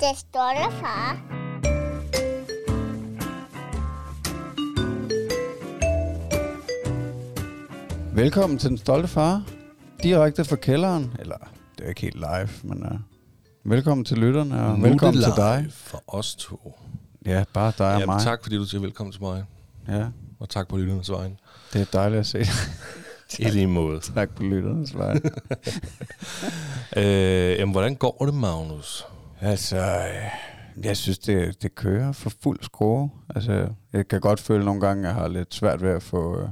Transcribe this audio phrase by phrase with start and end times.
[0.00, 1.16] Det stolte far.
[8.14, 9.42] Velkommen til Den Stolte Far.
[10.02, 11.12] Direkte fra kælderen.
[11.18, 11.36] Eller,
[11.78, 15.36] det er ikke helt live, men uh, velkommen til lytterne, og Nu velkommen det til
[15.36, 15.66] dig.
[15.70, 16.78] For os to.
[17.26, 18.22] Ja, bare dig og Jamen, mig.
[18.22, 19.44] tak fordi du siger velkommen til mig.
[19.88, 20.06] Ja,
[20.40, 21.38] Og tak på lytternes vejen.
[21.72, 22.38] det er dejligt at se.
[23.38, 24.00] I lige måde.
[24.14, 25.12] tak på lytternes vej.
[26.96, 29.06] øh, jamen, hvordan går det, Magnus?
[29.40, 33.10] altså, øh, jeg synes, det, det kører for fuld skrue.
[33.34, 36.40] Altså, jeg kan godt føle nogle gange, at jeg har lidt svært ved at få
[36.40, 36.48] øh,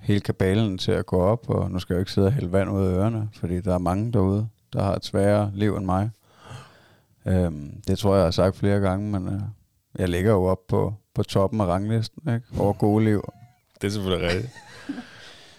[0.00, 2.52] hele kabalen til at gå op, og nu skal jeg jo ikke sidde og hælde
[2.52, 5.84] vand ud af ørerne, fordi der er mange derude, der har et sværere liv end
[5.84, 6.10] mig.
[7.26, 9.40] Øhm, det tror jeg, jeg har sagt flere gange, men øh,
[9.98, 12.46] jeg ligger jo op på, på toppen af ranglisten ikke?
[12.58, 13.32] over gode liv.
[13.80, 14.52] Det er selvfølgelig rigtigt.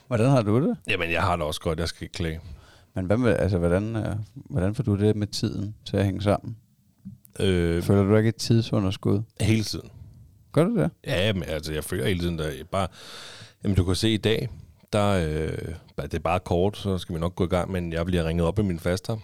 [0.09, 0.77] Hvordan har du det?
[0.89, 1.79] Jamen, jeg har det også godt.
[1.79, 2.39] Jeg skal ikke klage.
[2.95, 6.21] Men hvad med, altså, hvordan, øh, hvordan får du det med tiden til at hænge
[6.21, 6.57] sammen?
[7.39, 9.21] Øh, Føler du ikke et tidsunderskud?
[9.41, 9.89] hele tiden.
[10.51, 10.89] Gør du det?
[11.07, 12.87] Ja, men altså, jeg føler hele tiden, der er bare...
[13.63, 14.49] Jamen, du kan se i dag,
[14.93, 18.05] der, øh, det er bare kort, så skal vi nok gå i gang, men jeg
[18.05, 19.17] bliver ringet op af min faster.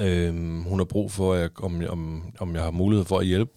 [0.00, 3.26] Øh, hun har brug for, at jeg, om, om, om jeg har mulighed for at
[3.26, 3.52] hjælpe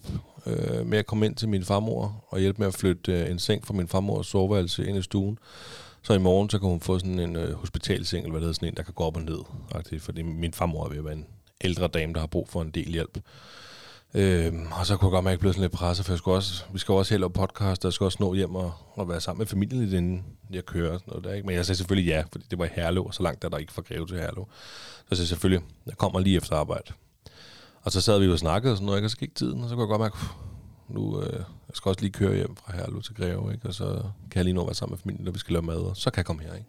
[0.46, 3.40] øh, med at komme ind til min farmor, og hjælpe med at flytte øh, en
[3.40, 5.38] seng fra min farmors soveværelse ind i stuen.
[6.02, 8.54] Så i morgen, så kunne hun få sådan en øh, hospitalseng, eller hvad det hedder,
[8.54, 9.40] sådan en, der kan gå op og ned.
[9.72, 11.26] Faktisk, fordi min farmor er ved at være en
[11.62, 13.20] ældre dame, der har brug for en del hjælp.
[14.14, 16.18] Øh, og så kunne jeg godt mærke, at jeg blev sådan lidt presset, for jeg
[16.18, 19.10] skulle også, vi skal også hælde podcast, og jeg skal også nå hjem og, og
[19.10, 20.98] være sammen med familien lidt inden jeg kører.
[20.98, 21.48] Sådan noget der, ikke?
[21.48, 23.58] Men jeg sagde selvfølgelig ja, fordi det var i Herlev, og så langt er der
[23.58, 24.48] ikke fra Greve til Herlev.
[24.96, 26.94] Så jeg sagde selvfølgelig, jeg kommer lige efter arbejde.
[27.82, 29.06] Og så sad vi jo og snakkede og sådan noget, ikke?
[29.06, 31.90] og så gik tiden, og så kunne jeg godt mærke, "Puh, nu øh, jeg skal
[31.90, 33.68] også lige køre hjem fra Herlev til Greve, ikke?
[33.68, 33.86] og så
[34.32, 35.98] kan jeg lige nå at være sammen med familien, når vi skal lave mad, og
[35.98, 36.54] så kan jeg komme her.
[36.54, 36.68] Ikke?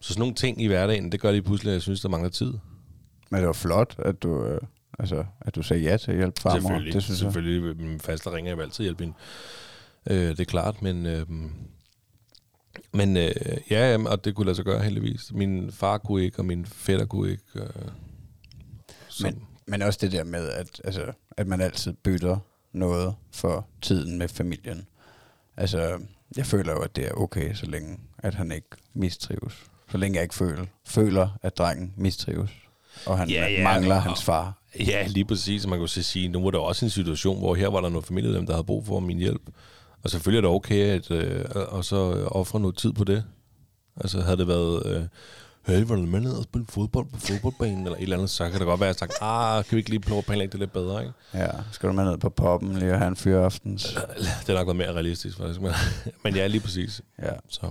[0.00, 2.30] Så sådan nogle ting i hverdagen, det gør lige pludselig, at jeg synes, der mangler
[2.30, 2.52] tid.
[3.30, 4.60] Men det var flot, at du, øh,
[4.98, 6.60] altså, at du sagde ja til at hjælpe farmor.
[6.60, 7.32] Selvfølgelig, Det synes jeg.
[7.32, 7.76] selvfølgelig.
[7.86, 9.16] Min faste ringer jeg vil altid hjælpe hende.
[10.10, 11.06] Øh, det er klart, men...
[11.06, 11.26] Øh,
[12.92, 13.30] men øh,
[13.70, 15.32] ja, jamen, og det kunne lade sig gøre heldigvis.
[15.32, 17.42] Min far kunne ikke, og min fætter kunne ikke.
[17.54, 17.68] Øh,
[19.22, 21.02] Men, men også det der med, at, altså,
[21.36, 22.38] at man altid bytter
[22.72, 24.86] noget for tiden med familien.
[25.56, 25.98] Altså,
[26.36, 29.64] jeg føler jo, at det er okay, så længe at han ikke mistrives.
[29.90, 32.50] Så længe jeg ikke føler, føler at drengen mistrives,
[33.06, 34.62] og han Ja, ja, mangler og- hans far.
[34.80, 35.66] Ja, lige præcis.
[35.66, 38.06] Man kunne så sige, nu var der også en situation, hvor her var der noget
[38.06, 39.42] familie, der havde brug for min hjælp.
[40.02, 41.96] Og selvfølgelig er det okay at øh, og så
[42.30, 43.24] ofre noget tid på det.
[44.00, 45.02] Altså havde det været, øh,
[45.66, 48.44] hey, var der med ned og spille fodbold på fodboldbanen, eller et eller andet, så
[48.50, 50.52] kan det godt være, at jeg sagt, ah, kan vi ikke lige prøve at planlægge
[50.52, 51.12] det lidt bedre, ikke?
[51.34, 53.98] Ja, skal du med ned på poppen lige og have en fyraftens?
[54.46, 55.60] Det er nok noget mere realistisk, faktisk.
[55.60, 55.70] Men,
[56.24, 57.00] men ja, lige præcis.
[57.22, 57.32] Ja.
[57.48, 57.66] Så.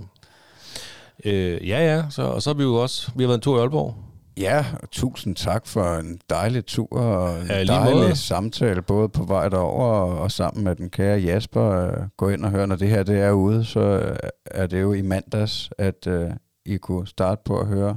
[1.24, 3.56] Øh, ja, ja, så, og så har vi jo også, vi har været en tur
[3.58, 3.94] i Aalborg.
[4.38, 8.16] Ja, og tusind tak for en dejlig tur og en Ja, dejlig måde.
[8.16, 11.70] samtale, både på vej derover og, og sammen med den kære Jasper.
[11.70, 14.80] Øh, gå ind og høre, når det her det er ude, så øh, er det
[14.82, 16.30] jo i mandags, at øh,
[16.66, 17.96] I kunne starte på at høre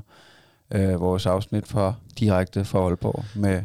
[0.71, 3.63] øh, vores afsnit fra direkte fra Aalborg med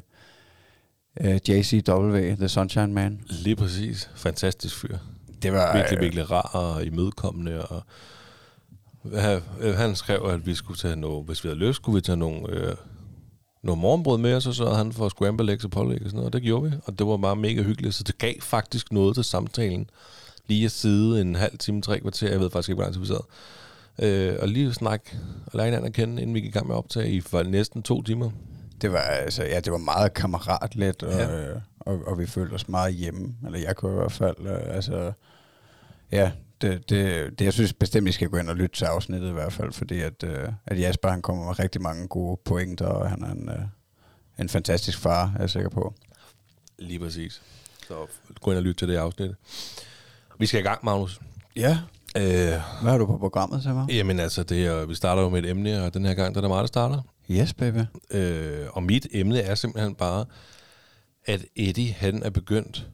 [1.20, 3.20] øh, JCW, The Sunshine Man.
[3.28, 4.10] Lige præcis.
[4.14, 4.96] Fantastisk fyr.
[5.42, 7.66] Det var Virkelig, øh, virkelig rar og imødekommende.
[7.66, 7.82] Og
[9.14, 12.00] han, øh, han skrev, at vi skulle tage noget, hvis vi havde lyst, skulle vi
[12.00, 12.76] tage nogle, øh,
[13.62, 16.26] nogle morgenbrød med os, og så han for scramble eggs og pålæg og sådan noget,
[16.26, 19.14] og det gjorde vi, og det var bare mega hyggeligt, så det gav faktisk noget
[19.14, 19.90] til samtalen.
[20.46, 23.00] Lige at sidde en halv time, tre kvarter, jeg ved faktisk ikke, hvor lang tid
[23.00, 23.20] vi sad,
[23.98, 26.74] øh, og lige snakke og lade hinanden at kende, inden vi gik i gang med
[26.74, 28.30] at optage i for næsten to timer.
[28.80, 31.48] Det var, altså, ja, det var meget kammeratligt, og, Ja.
[31.50, 33.34] øh, og, og vi følte os meget hjemme.
[33.46, 35.12] Eller jeg kunne i hvert fald, øh, altså...
[36.12, 39.28] Ja, det, det, det, jeg synes bestemt, I skal gå ind og lytte til afsnittet
[39.28, 42.86] i hvert fald, fordi at, øh, at Jasper han kommer med rigtig mange gode pointer,
[42.86, 43.58] og han er en, øh,
[44.38, 45.94] en fantastisk far, er jeg sikker på.
[46.78, 47.42] Lige præcis.
[47.88, 48.06] Så
[48.40, 49.30] gå ind og lytte til det afsnit.
[50.38, 51.20] Vi skal i gang, Magnus.
[51.56, 51.78] Ja.
[52.16, 52.22] Øh,
[52.82, 53.90] Hvad har du på programmet til mig?
[53.90, 56.40] Jamen altså, det er, vi starter jo med et emne, og den her gang der
[56.40, 57.02] er det mig, der starter.
[57.30, 57.78] Yes, baby.
[58.10, 60.24] Øh, og mit emne er simpelthen bare,
[61.26, 62.88] at Eddie han er begyndt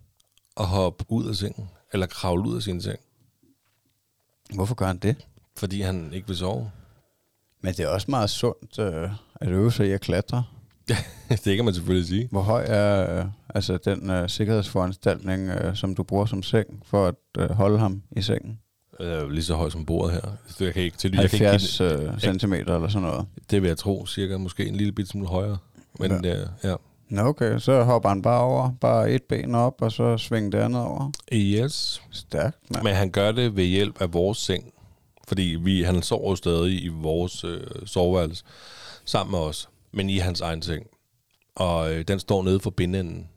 [0.57, 2.99] at hoppe ud af sengen, eller kravle ud af sin seng,
[4.55, 5.17] Hvorfor gør han det?
[5.57, 6.71] fordi han ikke vil sove.
[7.63, 9.11] Men det er også meget sundt øh,
[9.41, 10.45] at øve sig i at klatre.
[11.45, 12.29] det kan man selvfølgelig sige.
[12.31, 17.07] Hvor høj er øh, altså den øh, sikkerhedsforanstaltning, øh, som du bruger som seng, for
[17.07, 18.59] at øh, holde ham i sengen?
[19.01, 20.21] Øh, lige så høj som bordet her.
[20.61, 23.27] Jeg kan ikke til jeg kan ikke 70 give, øh, centimeter eller sådan noget.
[23.51, 25.59] det vil jeg tro, cirka måske en lille bit smule højere.
[25.99, 26.41] Men ja.
[26.41, 26.75] Øh, ja.
[27.09, 30.59] Nå okay, så hopper han bare over, bare et ben op, og så svinger det
[30.59, 31.11] andet over.
[31.33, 32.03] Yes.
[32.11, 32.85] Stærkt, mand.
[32.85, 34.73] Men han gør det ved hjælp af vores seng.
[35.29, 38.45] Fordi vi, han sover stadig i vores øh, soveværelse
[39.05, 40.87] sammen med os, men i hans egen seng.
[41.55, 43.29] Og øh, den står nede for bindenden.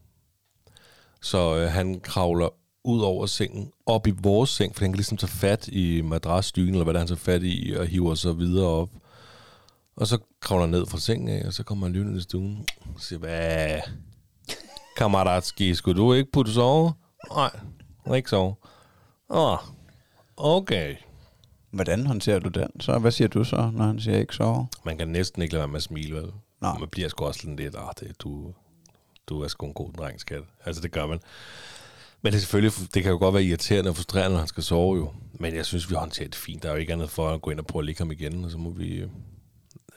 [1.22, 2.48] Så øh, han kravler
[2.84, 6.74] ud over sengen, op i vores seng, for han kan ligesom tage fat i madrasdynen,
[6.74, 8.88] eller hvad der han tager fat i, og hiver sig videre op.
[9.96, 12.66] Og så kravler han ned fra sengen af, og så kommer han lyvende i stuen.
[12.94, 13.80] Og siger, hvad?
[14.96, 16.92] Kammeratski, skulle du ikke putte sove?
[17.30, 17.50] Nej,
[18.16, 18.54] ikke sove.
[19.30, 19.58] Åh,
[20.36, 20.96] okay.
[21.70, 22.80] Hvordan håndterer du den?
[22.80, 24.66] Så hvad siger du så, når han siger ikke sover?
[24.84, 26.32] Man kan næsten ikke lade være med at smile, vel?
[26.60, 26.78] Nej.
[26.78, 28.54] Man bliver sgu også lidt, ah, det, du,
[29.26, 30.42] du er sgu en god dreng, skat.
[30.64, 31.20] Altså, det gør man.
[32.24, 34.62] Men det er selvfølgelig, det kan jo godt være irriterende og frustrerende, når han skal
[34.62, 35.12] sove jo.
[35.32, 36.62] Men jeg synes, vi håndterer det fint.
[36.62, 38.44] Der er jo ikke andet for at gå ind og prøve at ligge ham igen,
[38.44, 39.08] og så må vi øh,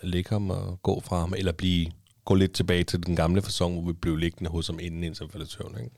[0.04, 1.92] ligge ham og gå fra ham, eller blive,
[2.26, 5.24] gå lidt tilbage til den gamle fasong, hvor vi blev liggende hos ham inden, indtil
[5.24, 5.96] han faldt i søvn, ikke?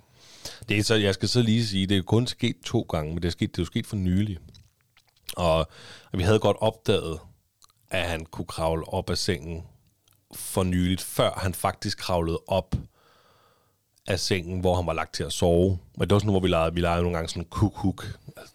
[0.70, 3.22] Det er så, jeg skal så lige sige, det er kun sket to gange, men
[3.22, 4.38] det er, sket, det er jo sket for nylig.
[5.38, 5.58] Og,
[6.12, 7.20] og vi havde godt opdaget,
[7.90, 9.64] at han kunne kravle op af sengen
[10.36, 12.76] for nyligt, før han faktisk kravlede op
[14.10, 15.80] af sengen, hvor han var lagt til at sove.
[15.98, 18.06] Men det var sådan, hvor vi legede, vi legede nogle gange sådan kuk-kuk,
[18.38, 18.54] altså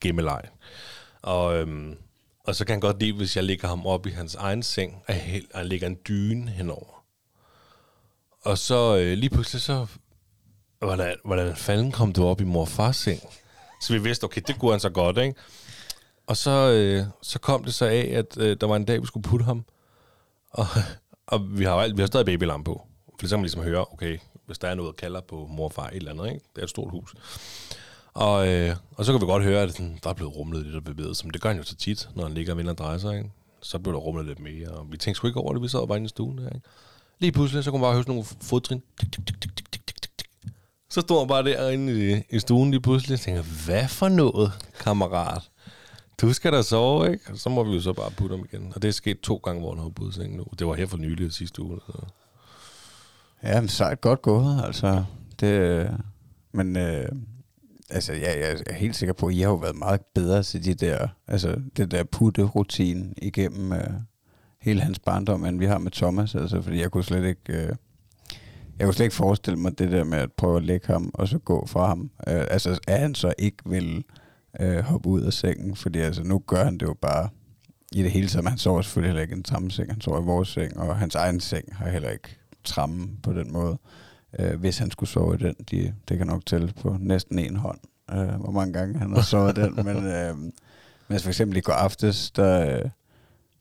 [0.00, 0.42] gemmeleg.
[1.22, 1.96] Og, øhm,
[2.44, 5.02] og så kan han godt lide, hvis jeg lægger ham op i hans egen seng,
[5.06, 5.16] at
[5.54, 7.04] jeg- lægger en dyne henover.
[8.44, 9.86] Og så øh, lige pludselig så,
[10.78, 13.20] hvordan, hvordan fanden kom du op i mor og fars seng?
[13.80, 15.34] Så vi vidste, okay, det kunne han så godt, ikke?
[16.26, 19.06] Og så, øh, så kom det så af, at øh, der var en dag, vi
[19.06, 19.64] skulle putte ham.
[20.50, 20.66] Og,
[21.26, 22.86] og vi har alt, vi har stadig babylampe på.
[23.20, 24.18] For så kan man ligesom høre, okay,
[24.52, 26.40] hvis der er noget, der kalder på mor og far, et eller andet, ikke?
[26.54, 27.14] Det er et stort hus.
[28.14, 30.76] Og, øh, og så kan vi godt høre, at sådan, der er blevet rumlet lidt
[30.76, 31.26] og bevæget sig.
[31.26, 33.16] Men det gør han jo så tit, når han ligger og vinder og drejer sig,
[33.16, 33.30] ikke?
[33.62, 34.68] Så blev der rumlet lidt mere.
[34.68, 36.66] Og vi tænkte sgu ikke over det, vi sad bare inde i stuen der, ikke?
[37.18, 38.82] Lige pludselig, så kunne man bare høre sådan nogle fodtrin.
[39.00, 40.28] Tik, tik, tik, tik, tik, tik, tik.
[40.90, 44.52] Så stod han bare derinde i, i stuen lige pludselig og tænkte, hvad for noget,
[44.80, 45.42] kammerat?
[46.20, 47.30] Du skal da sove, ikke?
[47.30, 48.72] Og så må vi jo så bare putte ham igen.
[48.74, 50.44] Og det er sket to gange, hvor han har budt sengen nu.
[50.58, 51.80] Det var her for nylig sidste uge.
[51.86, 51.92] Så.
[53.42, 55.04] Ja, men sejt godt gået, altså.
[55.40, 55.90] Det,
[56.52, 57.08] men øh,
[57.90, 60.64] altså, ja, jeg er helt sikker på, at I har jo været meget bedre til
[60.64, 63.90] de der, altså, det der putte-rutine igennem øh,
[64.60, 66.34] hele hans barndom, end vi har med Thomas.
[66.34, 67.62] Altså, fordi jeg kunne slet ikke...
[67.62, 67.72] Øh,
[68.78, 71.28] jeg kunne slet ikke forestille mig det der med at prøve at lægge ham, og
[71.28, 72.10] så gå fra ham.
[72.28, 74.04] Øh, altså, er han så ikke vil
[74.60, 77.28] øh, hoppe ud af sengen, fordi altså, nu gør han det jo bare
[77.92, 78.48] i det hele taget.
[78.48, 80.96] Han sover selvfølgelig heller ikke i den samme seng, han sover i vores seng, og
[80.96, 83.78] hans egen seng har heller ikke tramme på den måde.
[84.38, 87.56] Øh, hvis han skulle sove i den, de, det kan nok tælle på næsten en
[87.56, 87.78] hånd,
[88.12, 89.74] øh, hvor mange gange han har sovet den.
[89.84, 90.36] Men, øh,
[91.08, 92.90] men for eksempel i går aftes, der, øh,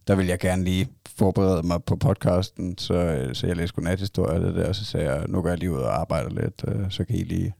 [0.07, 0.87] der ville jeg gerne lige
[1.17, 4.85] forberede mig på podcasten, så, øh, så jeg læste godnathistorie af det der, og så
[4.85, 7.53] sagde jeg, nu går jeg lige ud og arbejder lidt, øh, så kan I lige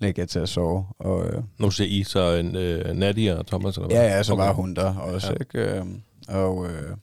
[0.00, 0.86] lægge jer til at sove.
[0.98, 3.96] Og, øh, Nu ser I så en øh, Nadia og Thomas, eller hvad?
[3.96, 5.36] Ja, ja, så var hun der også, Ja.
[5.40, 5.76] ikke?
[5.78, 6.96] Øhm, Og, øh,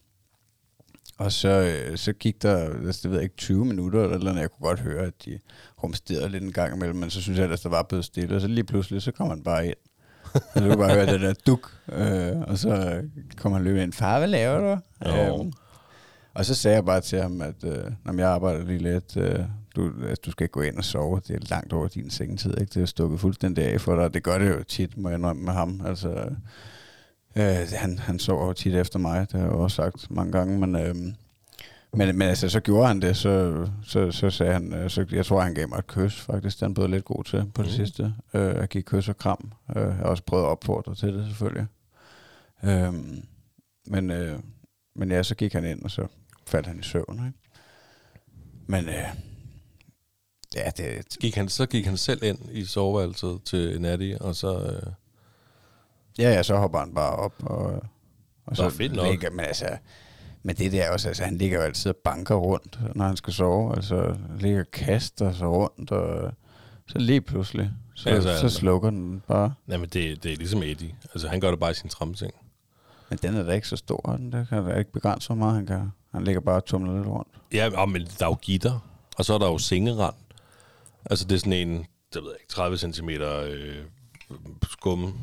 [1.17, 4.39] og så, øh, så gik der, altså, det ved jeg ikke, 20 minutter eller noget,
[4.39, 5.39] jeg kunne godt høre, at de
[5.83, 8.41] rumsterede lidt en gang imellem, men så synes jeg, at der var blevet stille, og
[8.41, 9.75] så lige pludselig, så kom han bare ind.
[10.33, 13.01] Og så kunne bare høre det der duk, øh, og så
[13.37, 14.81] kom han løbende ind, far, hvad laver du?
[15.09, 15.39] Jo.
[15.39, 15.53] Øhm,
[16.33, 19.39] og så sagde jeg bare til ham, at øh, når jeg arbejder lige lidt, øh,
[19.75, 22.71] du, altså, du skal gå ind og sove, det er langt over din sengetid, ikke?
[22.73, 25.43] det er stukket fuldstændig af for dig, det gør det jo tit, må jeg indrømme
[25.43, 26.31] med ham, altså, øh,
[27.35, 30.75] han, han sover jo tit efter mig, det har jeg også sagt mange gange, men,
[30.75, 30.95] øh,
[31.93, 35.25] men, men altså, så gjorde han det, så, så, så sagde han, øh, så, jeg
[35.25, 37.75] tror, han gav mig et kys, faktisk, den blev lidt god til på det Mhm.
[37.75, 41.13] sidste, øh, at give kys og kram, øh, jeg har også prøvet at opfordre til
[41.13, 41.65] det, selvfølgelig.
[42.63, 42.93] Øh,
[43.87, 44.39] men, øh,
[44.95, 46.07] men ja, så gik han ind, og så
[46.47, 47.39] faldt han i søvn, ikke?
[48.67, 49.05] Men øh,
[50.55, 54.59] ja, det, Gik han, så gik han selv ind i soveværelset til Natty, og så...
[54.59, 54.91] Øh,
[56.19, 57.83] ja, ja, så hopper han bare op, og,
[58.45, 59.05] og så Nå, fedt nok.
[59.07, 59.77] ligger, men altså,
[60.43, 63.33] men det der også, altså han ligger jo altid og banker rundt, når han skal
[63.33, 66.31] sove, altså ligger og kaster sig rundt, og
[66.87, 69.53] så lige pludselig, så, ja, så så, så det- slukker den bare.
[69.67, 70.95] jamen, det, det er ligesom Eddie.
[71.13, 72.33] Altså, han gør det bare i sin trammeseng.
[73.09, 75.55] Men den er da ikke så stor, den der kan da ikke begrænse, hvor meget
[75.55, 75.91] han kan.
[76.11, 77.27] Han ligger bare og tumler lidt rundt.
[77.53, 78.79] Ja, men der er jo gitter,
[79.17, 80.15] og så er der jo sengerand.
[81.05, 81.69] Altså, det er sådan en,
[82.13, 83.85] det ved jeg ikke, 30 cm øh,
[84.71, 85.17] skum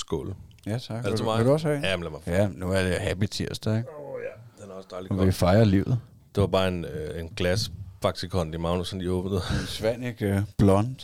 [0.00, 0.34] skål.
[0.66, 0.96] Ja, tak.
[0.96, 1.38] Er det Vil, til mig?
[1.38, 1.80] vil du også have?
[1.86, 2.30] Ja, men lad mig få.
[2.30, 3.88] Ja, nu er det happy tirsdag, ikke?
[3.90, 4.20] Åh,
[4.58, 4.62] ja.
[4.62, 5.68] Den er også dejlig Og vi godt.
[5.68, 5.98] livet.
[6.34, 7.70] Det var bare en, øh, en glas
[8.02, 9.40] Faxikon i Magnussen, de åbnede.
[9.66, 10.96] Svanik uh, blond.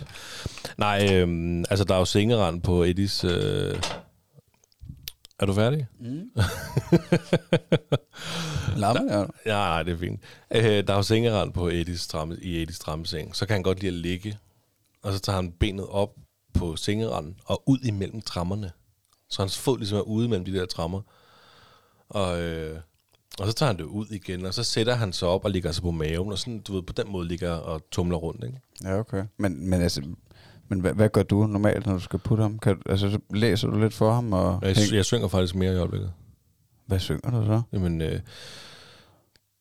[0.78, 3.24] Nej, øh, altså, der er jo sengerand på Eddies...
[3.24, 3.74] Øh...
[5.38, 5.86] Er du færdig?
[6.00, 6.30] Mm.
[8.76, 9.18] Lamme, ja.
[9.46, 10.20] Ja, nej, det er fint.
[10.54, 13.36] Øh, der er jo sengerand på Eddies stramme, i Eddies stramme seng.
[13.36, 14.38] Så kan han godt lide at ligge,
[15.02, 16.10] og så tager han benet op
[16.54, 18.70] på sengeranden og ud imellem trammerne.
[19.32, 21.00] Så hans fod ligesom er ude mellem de der trammer.
[22.08, 22.78] Og, øh,
[23.38, 25.72] og så tager han det ud igen, og så sætter han sig op og ligger
[25.72, 28.60] sig på maven, og sådan, du ved, på den måde ligger og tumler rundt, ikke?
[28.84, 29.24] Ja, okay.
[29.38, 30.02] Men, men altså,
[30.68, 32.58] men hvad, hvad gør du normalt, når du skal putte ham?
[32.58, 34.32] Kan, altså, så læser du lidt for ham?
[34.32, 36.12] Og Jeg, jeg synger faktisk mere i øjeblikket.
[36.86, 37.62] Hvad synger du så?
[37.72, 38.20] Jamen, øh,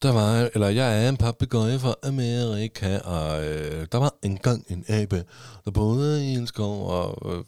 [0.01, 4.85] der var, eller jeg er en papegøje fra Amerika, og øh, der var engang en
[4.87, 5.23] abe,
[5.65, 7.43] der boede i en skov, og øh,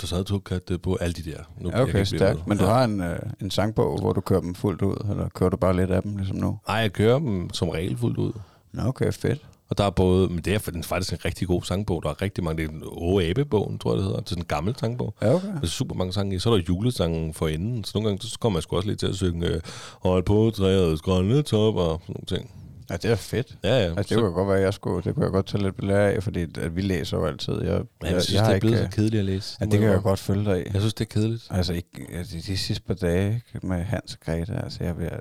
[0.00, 1.38] der sad to katte på alle de der.
[1.60, 2.46] Nu, Ja, okay, stærkt.
[2.46, 5.50] Men du har en, øh, en sangbog, hvor du kører dem fuldt ud, eller kører
[5.50, 6.58] du bare lidt af dem, ligesom nu?
[6.68, 8.32] Nej, jeg kører dem som regel fuldt ud.
[8.72, 9.46] Nå, okay, fedt.
[9.68, 12.02] Og der er både, men det er faktisk en rigtig god sangbog.
[12.02, 14.18] Der er rigtig mange, det er en Åge Abe-bogen, tror jeg det hedder.
[14.20, 15.14] Det er sådan en gammel sangbog.
[15.22, 15.46] Ja, okay.
[15.46, 16.38] Der er super mange sange i.
[16.38, 17.84] Så er der julesangen for enden.
[17.84, 19.60] Så nogle gange så kommer jeg sgu også lidt til at synge øh,
[20.02, 22.50] Hold på træets grønne top og sådan nogle ting.
[22.90, 23.58] Ja, det er fedt.
[23.64, 23.74] Ja, ja.
[23.76, 26.12] Altså, det så, kunne godt være, jeg skulle, det kunne jeg godt tage lidt belære
[26.12, 27.62] af, fordi at vi læser jo altid.
[27.62, 29.56] Jeg, ja, jeg, synes, har det er blevet ikke, så kedeligt at læse.
[29.60, 30.08] Ja, det kan jeg indrømme.
[30.08, 30.70] godt følge dig i.
[30.72, 31.46] Jeg synes, det er kedeligt.
[31.50, 35.20] Altså, ikke, altså de sidste par dage med Hans og Greta, altså jeg, vil, jeg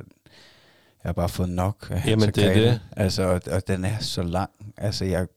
[1.03, 2.69] har bare fået nok af Hans Jamen, og det er Greta.
[2.71, 2.81] det.
[2.97, 4.49] Altså, og, og, den er så lang.
[4.77, 5.27] Altså, jeg,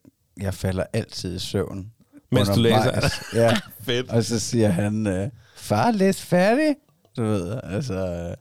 [0.40, 1.92] jeg falder altid i søvn.
[2.32, 3.14] Mens du læser.
[3.34, 3.56] Ja,
[3.86, 4.10] Fedt.
[4.10, 6.76] og så siger han, øh, far, læs færdig.
[7.16, 8.34] Du ved, altså, øh,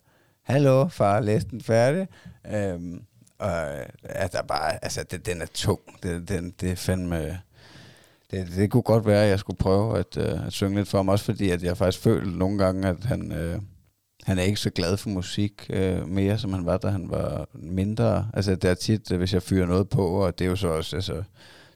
[0.43, 2.07] hallo, far, læs den færdig.
[2.53, 3.01] Øhm,
[3.39, 5.79] og øh, ja, der er bare, altså, det, den er tung.
[6.03, 7.39] Det, den, det er fandme...
[8.31, 10.97] Det, det kunne godt være, at jeg skulle prøve at, øh, at synge lidt for
[10.97, 13.59] ham, også fordi at jeg faktisk følte nogle gange, at han, øh,
[14.23, 17.47] han er ikke så glad for musik øh, mere, som han var, da han var
[17.53, 18.29] mindre.
[18.33, 20.67] Altså, det er tit, øh, hvis jeg fyrer noget på, og det er jo så
[20.67, 21.23] også, altså, det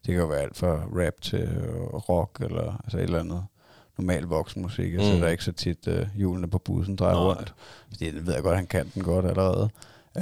[0.06, 3.44] kan jo være alt fra rap til øh, rock, eller altså et eller andet
[3.98, 4.94] normal voksenmusik.
[4.94, 5.20] Altså, Mm.
[5.20, 7.54] der er ikke så tit øh, hjulene på bussen drejer rundt.
[7.90, 9.70] Fordi det ved jeg godt, han kan den godt allerede.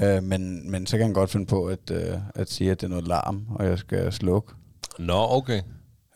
[0.04, 2.86] Øh, men, men så kan han godt finde på at, øh, at sige, at det
[2.88, 4.54] er noget larm, og jeg skal slukke.
[5.00, 5.62] Nå, okay.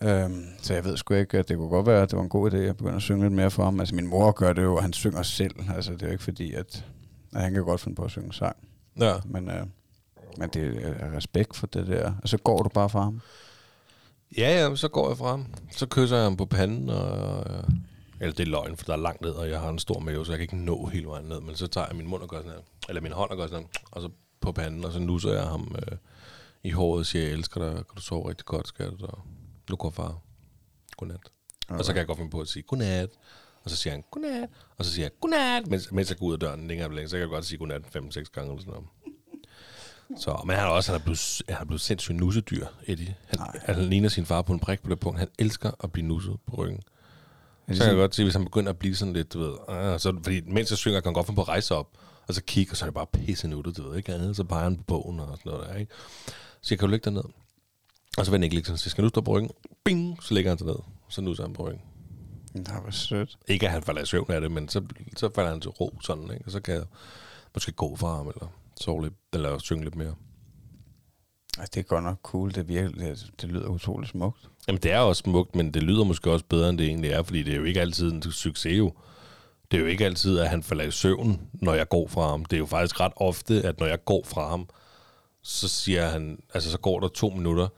[0.02, 2.28] Øhm, så jeg ved sgu ikke, at det kunne godt være, at det var en
[2.28, 3.80] god idé at begynde at synge lidt mere for ham.
[3.80, 5.54] Altså min mor gør det jo, og han synger selv.
[5.74, 6.84] Altså det er jo ikke fordi, at,
[7.34, 8.56] at han kan godt finde på at synge sang.
[9.00, 9.12] Ja.
[9.24, 9.66] Men, øh,
[10.38, 12.12] men det er respekt for det der.
[12.22, 13.20] Og så går du bare for ham.
[14.38, 15.44] Ja, ja, så går jeg frem.
[15.70, 17.44] Så kysser jeg ham på panden, og...
[17.50, 17.64] øh,
[18.22, 20.26] Eller det er løgn, for der er langt ned, og jeg har en stor mave,
[20.26, 21.40] så jeg kan ikke nå hele vejen ned.
[21.40, 22.60] Men så tager jeg min mund og gør sådan her.
[22.88, 23.82] Eller min hånd og gør sådan her.
[23.90, 24.10] Og så
[24.40, 25.98] på panden, og så nusser jeg ham øh,
[26.62, 29.02] i håret og siger, jeg elsker dig, kan du sove rigtig godt, skat?
[29.02, 29.18] Og
[29.70, 30.18] nu går far.
[30.96, 31.20] Godnat.
[31.68, 31.78] Okay.
[31.78, 33.10] Og så kan jeg godt finde på at sige godnat.
[33.64, 34.48] Og så siger han godnat.
[34.78, 37.08] Og så siger jeg godnat, mens, mens jeg går ud af døren længere og længere.
[37.08, 38.86] Så kan jeg godt sige godnat 5-6 gange eller sådan noget.
[40.16, 43.16] Så, men han er også han er blevet, han er blevet sindssygt nussedyr, Eddie.
[43.26, 45.18] Han, han ligner sin far på en prik på det punkt.
[45.18, 46.82] Han elsker at blive nusset på ryggen.
[47.68, 49.54] Det Så kan jeg godt se, hvis han begynder at blive sådan lidt, du ved,
[49.68, 51.88] ah, så, fordi mens jeg synger, kan han godt finde på at rejse op,
[52.28, 54.44] og så kigge, og så er det bare pisse nuttet, du ved, ikke andet, så
[54.44, 55.92] peger han på bogen og sådan noget der, ikke?
[56.60, 57.24] Så jeg kan du lægge dig ned?
[58.18, 59.50] Og så vil han ikke ligge sådan, så skal du stå på ryggen?
[59.84, 60.22] Bing!
[60.22, 60.76] Så lægger han sig ned,
[61.08, 61.82] så nusser han på ryggen.
[62.54, 63.38] Nå, hvor sødt.
[63.48, 64.82] Ikke at han falder i søvn af det, men så,
[65.16, 66.44] så falder han til ro sådan, ikke?
[66.44, 66.84] Og så kan jeg
[67.54, 70.14] måske gå fra ham, eller sove lidt, eller synge lidt mere.
[71.58, 72.54] Altså, det er godt nok cool.
[72.54, 74.50] Det, virkelig, det, det lyder utroligt smukt.
[74.68, 77.22] Jamen, det er også smukt, men det lyder måske også bedre, end det egentlig er,
[77.22, 78.92] fordi det er jo ikke altid en succes jo.
[79.70, 82.44] Det er jo ikke altid, at han falder i søvn, når jeg går fra ham.
[82.44, 84.68] Det er jo faktisk ret ofte, at når jeg går fra ham,
[85.42, 87.68] så siger han, altså så går der to minutter,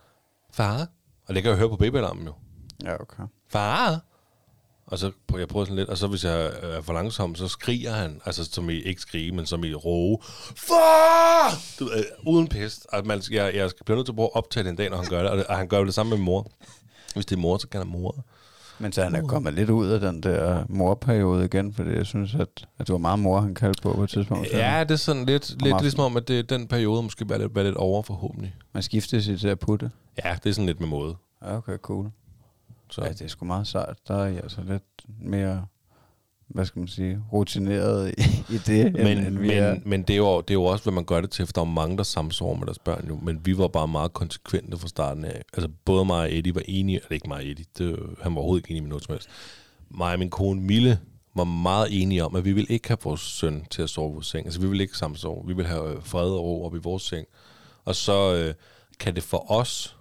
[0.52, 0.88] far,
[1.26, 2.32] og det kan jeg jo høre på babyalarmen jo.
[2.84, 3.22] Ja, okay.
[3.48, 4.04] Far!
[4.86, 7.48] Og så prøver jeg prøver sådan lidt, og så hvis jeg er for langsom, så
[7.48, 10.18] skriger han, altså som i ikke skrige, men som i råge.
[10.56, 11.58] Far!
[11.78, 12.86] Du, ved, uden pest.
[12.92, 15.06] Altså, man, jeg, jeg bliver nødt til at prøve at optage den dag, når han
[15.06, 16.50] gør det, og, det, og han gør det samme med mor.
[17.14, 18.24] Hvis det er mor, så kan han mor.
[18.78, 22.34] Men så han er kommet lidt ud af den der morperiode igen, fordi jeg synes,
[22.34, 22.48] at,
[22.78, 24.52] at det var meget mor, han kaldte på på et tidspunkt.
[24.52, 25.82] Ja, det er sådan lidt, lidt aftenen.
[25.82, 28.54] ligesom om, at det, den periode måske var lidt, var lidt over forhåbentlig.
[28.72, 29.90] Man skifter sig til at putte.
[30.24, 31.16] Ja, det er sådan lidt med måde.
[31.40, 32.10] Okay, cool.
[32.94, 33.04] Så.
[33.04, 34.08] Ja, det er sgu meget sejt.
[34.08, 34.82] Der er jeg altså lidt
[35.20, 35.66] mere,
[36.48, 38.22] hvad skal man sige, rutineret i,
[38.54, 39.74] i det, end, men, end vi er.
[39.74, 41.52] men, men det, er jo, det er jo også, hvad man gør det til, for
[41.52, 44.78] der er mange, der samsover med deres børn jo, men vi var bare meget konsekvente
[44.78, 45.42] fra starten af.
[45.52, 48.38] Altså både mig og Eddie var enige, eller ikke mig og Eddie, det, han var
[48.38, 49.28] overhovedet ikke enig med noget som helst.
[49.90, 50.98] Mig og min kone Mille
[51.36, 54.14] var meget enige om, at vi vil ikke have vores søn til at sove i
[54.14, 54.46] vores seng.
[54.46, 57.02] Altså vi vil ikke samsove, vi vil have øh, fred og ro op i vores
[57.02, 57.26] seng.
[57.84, 58.54] Og så øh,
[59.00, 59.96] kan det for os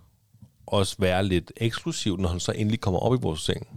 [0.66, 3.68] også være lidt eksklusivt, når han så endelig kommer op i vores seng.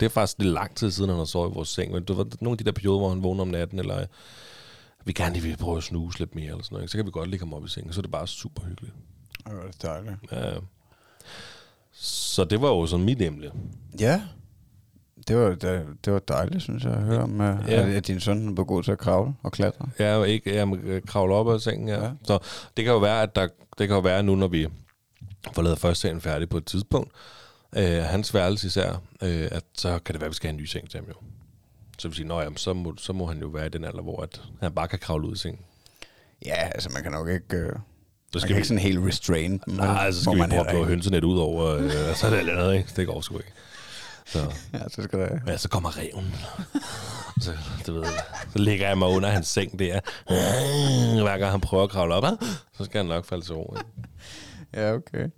[0.00, 1.92] Det er faktisk lidt lang tid siden, han har sovet i vores seng.
[1.92, 4.06] Men det var nogle af de der perioder, hvor han vågner om natten, eller
[5.04, 6.90] vi gerne lige vil prøve at snuse lidt mere, eller sådan noget.
[6.90, 8.94] Så kan vi godt ligge ham op i sengen, så er det bare super hyggeligt.
[9.46, 10.16] Det var det dejligt.
[10.32, 10.52] Ja.
[11.92, 13.50] Så det var jo sådan mit emne.
[14.00, 14.22] Ja,
[15.28, 17.46] det var, det, det var dejligt, synes jeg, at høre om, ja.
[17.46, 17.56] Ja.
[17.58, 19.88] at, at din søn var god til at kravle og klatre.
[19.98, 21.94] Er jo ikke, jeg må kravle op af sengen, ja.
[21.94, 22.04] Ja.
[22.04, 22.10] ja.
[22.24, 22.38] Så
[22.76, 24.68] det kan jo være, at der, det kan jo være nu, når vi
[25.52, 27.12] får lavet første serien færdig på et tidspunkt,
[27.76, 30.60] øh, hans værelse især, øh, at så kan det være, at vi skal have en
[30.60, 31.14] ny seng til ham jo.
[31.98, 34.02] Så vil sige, nå jamen, så må, så må han jo være i den alder,
[34.02, 35.60] hvor at han bare kan kravle ud i sengen.
[36.46, 37.56] Ja, altså man kan nok ikke...
[37.56, 37.76] Øh, Så
[38.34, 39.74] man skal kan vi, ikke sådan helt restrain dem.
[39.74, 42.30] nej, så skal vi man prøve at blå hønsenet ud over, øh, og så er
[42.30, 42.88] det andet, ikke?
[42.96, 43.52] Det går sgu ikke.
[44.26, 45.38] Så, Ja, så skal der...
[45.46, 46.34] ja, så kommer reven.
[47.40, 47.52] Så,
[47.86, 48.04] du ved,
[48.52, 50.00] så ligger jeg mig under hans seng der.
[51.22, 52.24] Hver gang han prøver at kravle op,
[52.78, 53.76] så skal han nok falde til ro.
[53.78, 54.08] Ikke?
[54.76, 55.28] Ja, okay.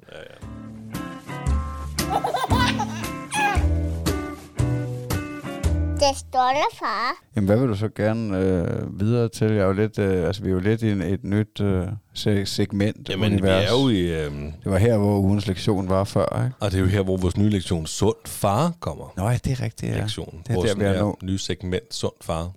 [6.00, 7.12] Det står der, far.
[7.36, 9.46] Jamen, hvad vil du så gerne øh, videre til?
[9.50, 11.86] Jeg er jo lidt, øh, altså, vi er jo lidt i en, et nyt øh,
[12.14, 13.08] se- segment.
[13.08, 13.64] Jamen, vi univers.
[13.64, 14.00] er jo i...
[14.24, 14.30] Øh,
[14.64, 16.56] Det var her, hvor ugens lektion var før, ikke?
[16.60, 19.12] og det er jo her, hvor vores nye lektion Sund Far kommer.
[19.16, 20.00] Nå, ja, det er rigtigt, ja.
[20.00, 20.40] Lektion.
[20.42, 21.14] Det er vores der, vi er nu.
[21.22, 22.50] nye segment Sund Far.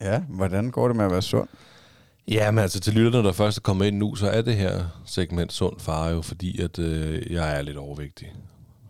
[0.00, 1.48] Ja, hvordan går det med at være sund?
[2.28, 4.84] Ja, men altså til lytterne, der først er kommet ind nu, så er det her
[5.06, 8.32] segment Sund Far jo, fordi at øh, jeg er lidt overvægtig.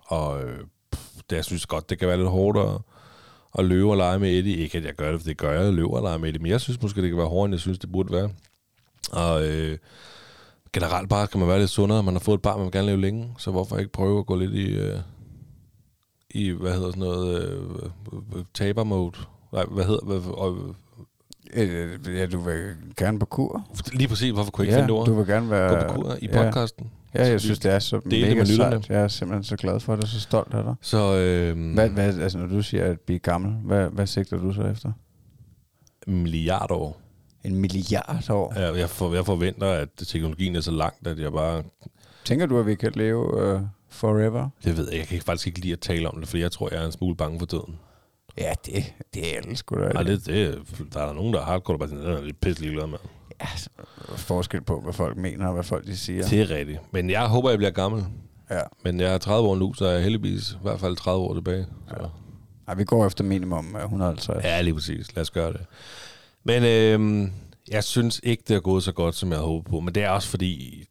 [0.06, 0.58] Og øh,
[0.92, 2.80] pff, det, jeg synes godt, det kan være lidt hårdt at,
[3.58, 4.56] at løbe og lege med Eddie.
[4.56, 6.42] Ikke at jeg gør det, for det gør jeg, jeg løber og lege med Eddie,
[6.42, 8.30] men jeg synes måske, det kan være hårdere, end jeg synes, det burde være.
[9.12, 9.78] Og øh,
[10.72, 12.02] generelt bare kan man være lidt sundere.
[12.02, 14.26] Man har fået et barn, man vil gerne leve længe, så hvorfor ikke prøve at
[14.26, 14.98] gå lidt i, øh,
[16.30, 17.62] i hvad hedder sådan noget, øh,
[18.12, 19.18] øh, øh taber-mode?
[19.52, 20.74] Nej, hvad hedder hvad, øh,
[21.52, 23.66] Øh, ja, du vil gerne på kur.
[23.92, 25.06] Lige præcis, hvorfor kunne jeg ikke ja, finde ord?
[25.06, 25.86] du vil gerne være...
[25.86, 26.42] Gå på kur i ja.
[26.42, 26.90] podcasten.
[27.14, 28.88] Ja, jeg synes, det er så Del det mega med sejt.
[28.88, 30.74] Jeg er simpelthen så glad for det, så stolt af dig.
[30.80, 34.52] Så øh, Hvad, hvad, altså, når du siger at blive gammel, hvad, hvad sigter du
[34.52, 34.92] så efter?
[36.06, 37.00] milliard år.
[37.44, 38.52] En milliard år.
[38.58, 41.62] Jeg, jeg, for, jeg forventer, at teknologien er så langt, at jeg bare...
[42.24, 44.48] Tænker du, at vi kan leve uh, forever?
[44.64, 46.68] Det ved jeg, jeg kan faktisk ikke lide at tale om det, for jeg tror,
[46.72, 47.78] jeg er en smule bange for døden.
[48.38, 49.88] Ja, det, det er alle sgu da.
[49.88, 50.58] Nej, det, det,
[50.94, 52.86] der er der nogen, der er hardcore, der bare sådan, den er lidt pisselig glad
[52.86, 52.98] med.
[53.40, 53.70] Ja, altså,
[54.16, 56.28] forskel på, hvad folk mener og hvad folk de siger.
[56.28, 56.78] Det er rigtigt.
[56.92, 58.04] Men jeg håber, jeg bliver gammel.
[58.50, 58.60] Ja.
[58.84, 61.34] Men jeg er 30 år nu, så er jeg heldigvis i hvert fald 30 år
[61.34, 61.66] tilbage.
[61.88, 62.08] Så.
[62.68, 64.44] Ej, vi går efter minimum øh, 150.
[64.44, 65.16] Ja, lige præcis.
[65.16, 65.60] Lad os gøre det.
[66.44, 67.28] Men øh,
[67.68, 69.80] jeg synes ikke, det er gået så godt, som jeg havde håbet på.
[69.80, 70.84] Men det er også fordi,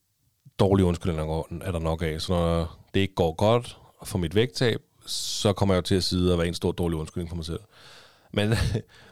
[0.60, 2.22] dårlige undskyldninger er der nok af.
[2.22, 6.04] Så når det ikke går godt for mit vægttab, så kommer jeg jo til at
[6.04, 7.60] sidde og være en stor dårlig undskyldning for mig selv.
[8.34, 8.54] Men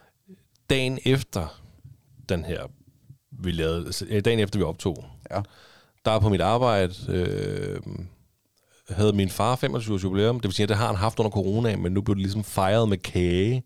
[0.70, 1.62] dagen efter
[2.30, 2.64] den her,
[3.32, 5.42] vi lavede, altså, dagen efter vi optog, Ja.
[6.06, 7.80] der er på mit arbejde, øh,
[8.90, 10.40] havde min far 25 års jubilæum.
[10.40, 12.44] Det vil sige, at det har han haft under corona, men nu blev det ligesom
[12.44, 13.64] fejret med kage.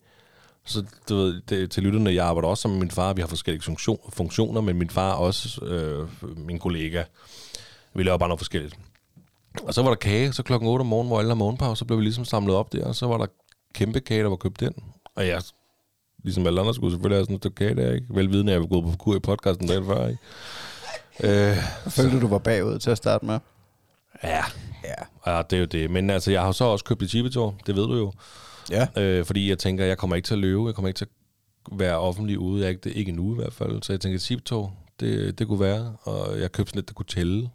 [0.65, 3.13] Så du ved, det, til lytterne, jeg arbejder også sammen med min far.
[3.13, 7.03] Vi har forskellige funktion, funktioner, men min far også øh, min kollega.
[7.93, 8.75] Vi laver bare noget forskelligt.
[9.61, 11.85] Og så var der kage, så klokken 8 om morgenen, hvor alle har morgenpause, så
[11.85, 13.25] blev vi ligesom samlet op der, og så var der
[13.73, 14.73] kæmpe kage, der var købt ind.
[15.15, 15.41] Og jeg,
[16.23, 18.07] ligesom alle andre, skulle selvfølgelig have sådan et stykke kage der, ikke?
[18.09, 20.19] Velvidende, at jeg var gået på kur i podcasten dagen før, ikke?
[21.51, 21.57] Øh,
[21.89, 23.39] Følte du, du var bagud til at starte med?
[24.23, 24.43] ja,
[24.83, 25.31] Ja.
[25.35, 25.91] ja, det er jo det.
[25.91, 28.11] Men altså, jeg har så også købt et chibetor, det ved du jo.
[28.71, 28.87] Ja.
[28.97, 31.05] Øh, fordi jeg tænker, jeg kommer ikke til at løbe, jeg kommer ikke til
[31.71, 33.83] at være offentlig ude, jeg ikke, det, ikke endnu i hvert fald.
[33.83, 37.05] Så jeg tænker, chibetor, det, det kunne være, og jeg købte sådan et, der kunne
[37.05, 37.49] tælle.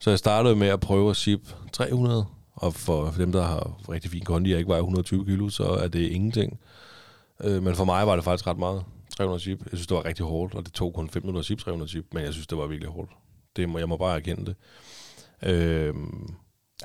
[0.00, 1.40] Så jeg startede med at prøve at ship
[1.72, 5.64] 300, og for dem, der har rigtig fin kondi, jeg ikke vejer 120 kilo, så
[5.64, 6.60] er det ingenting.
[7.44, 8.84] Øh, men for mig var det faktisk ret meget.
[9.16, 9.58] 300 chip.
[9.60, 11.90] Jeg synes, det var rigtig hårdt, og det tog kun 5 minutter at ship 300
[11.90, 13.10] chip, men jeg synes, det var virkelig hårdt.
[13.56, 14.56] Det må, jeg må bare erkende det.
[15.50, 15.94] Øh,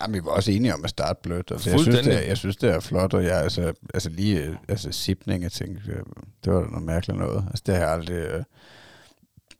[0.02, 1.52] Jamen, vi var også enige om at starte blødt.
[1.52, 4.44] Altså, jeg, synes, det er, jeg synes, det er flot, og jeg, altså, altså lige
[4.44, 6.04] øh, altså, sipning, jeg tænkte, øh,
[6.44, 7.46] det var da noget mærkeligt noget.
[7.48, 8.44] Altså, det har jeg aldrig, øh,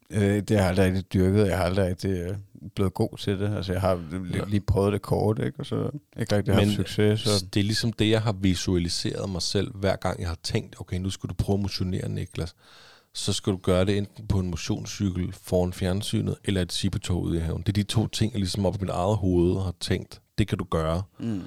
[0.10, 1.48] øh, det har jeg aldrig rigtig dyrket.
[1.48, 2.36] Jeg har aldrig rigtig øh,
[2.76, 3.56] blevet god til det.
[3.56, 5.60] Altså, jeg har lige, lige prøvet det kort, ikke?
[5.60, 5.90] og så
[6.20, 7.20] ikke rigtig haft Men succes.
[7.20, 7.46] Så.
[7.54, 10.98] Det er ligesom det, jeg har visualiseret mig selv, hver gang jeg har tænkt, okay,
[10.98, 12.56] nu skal du prøve at motionere, Niklas.
[13.14, 17.38] Så skal du gøre det enten på en motionscykel foran fjernsynet, eller et sipetog ude
[17.38, 17.62] i haven.
[17.62, 20.48] Det er de to ting, jeg ligesom op i mit eget hoved har tænkt, det
[20.48, 21.04] kan du gøre.
[21.20, 21.42] Mm.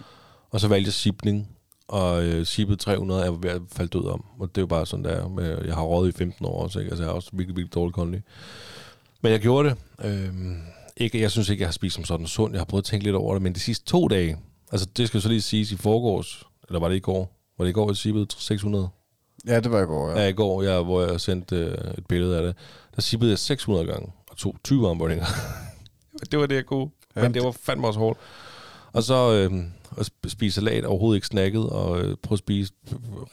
[0.51, 1.56] Og så valgte jeg sipning,
[1.89, 4.25] og øh, sipet 300 er ved at falde død om.
[4.39, 5.29] Og det er jo bare sådan, der.
[5.29, 6.91] Med, jeg har rådet i 15 år også, ikke?
[6.91, 8.21] Altså, jeg har også virkelig, virkelig dårlig kondi.
[9.23, 9.77] Men jeg gjorde det.
[10.05, 10.57] Øhm,
[10.97, 12.53] ikke, jeg synes ikke, jeg har spist som sådan sund.
[12.53, 14.37] Jeg har prøvet at tænke lidt over det, men de sidste to dage,
[14.73, 17.37] altså det skal så lige siges i forgårs, eller var det i går?
[17.59, 18.89] Var det i går, jeg sippede 600?
[19.47, 20.21] Ja, det var i går, ja.
[20.21, 22.57] Ja, i går, jeg, hvor jeg sendte øh, et billede af det.
[22.97, 25.27] Der sippede jeg 600 gange, og tog 20 armbøjninger.
[26.31, 26.91] det var det, jeg kunne.
[27.15, 28.19] Men det var fandme også hårdt.
[28.93, 29.63] Og så øh,
[29.99, 32.73] at spise salat, overhovedet ikke snakket, og øh, prøvede at spise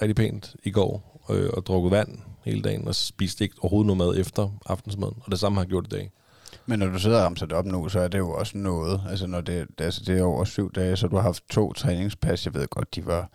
[0.02, 3.98] rigtig pænt i går, øh, og drukket vand hele dagen, og spiste ikke overhovedet noget
[3.98, 5.18] mad efter aftensmaden.
[5.22, 6.12] Og det samme har jeg gjort i dag.
[6.66, 9.02] Men når du sidder og ramser det op nu, så er det jo også noget.
[9.10, 12.46] Altså, når det, altså, det er over syv dage, så du har haft to træningspas.
[12.46, 13.30] Jeg ved godt, de var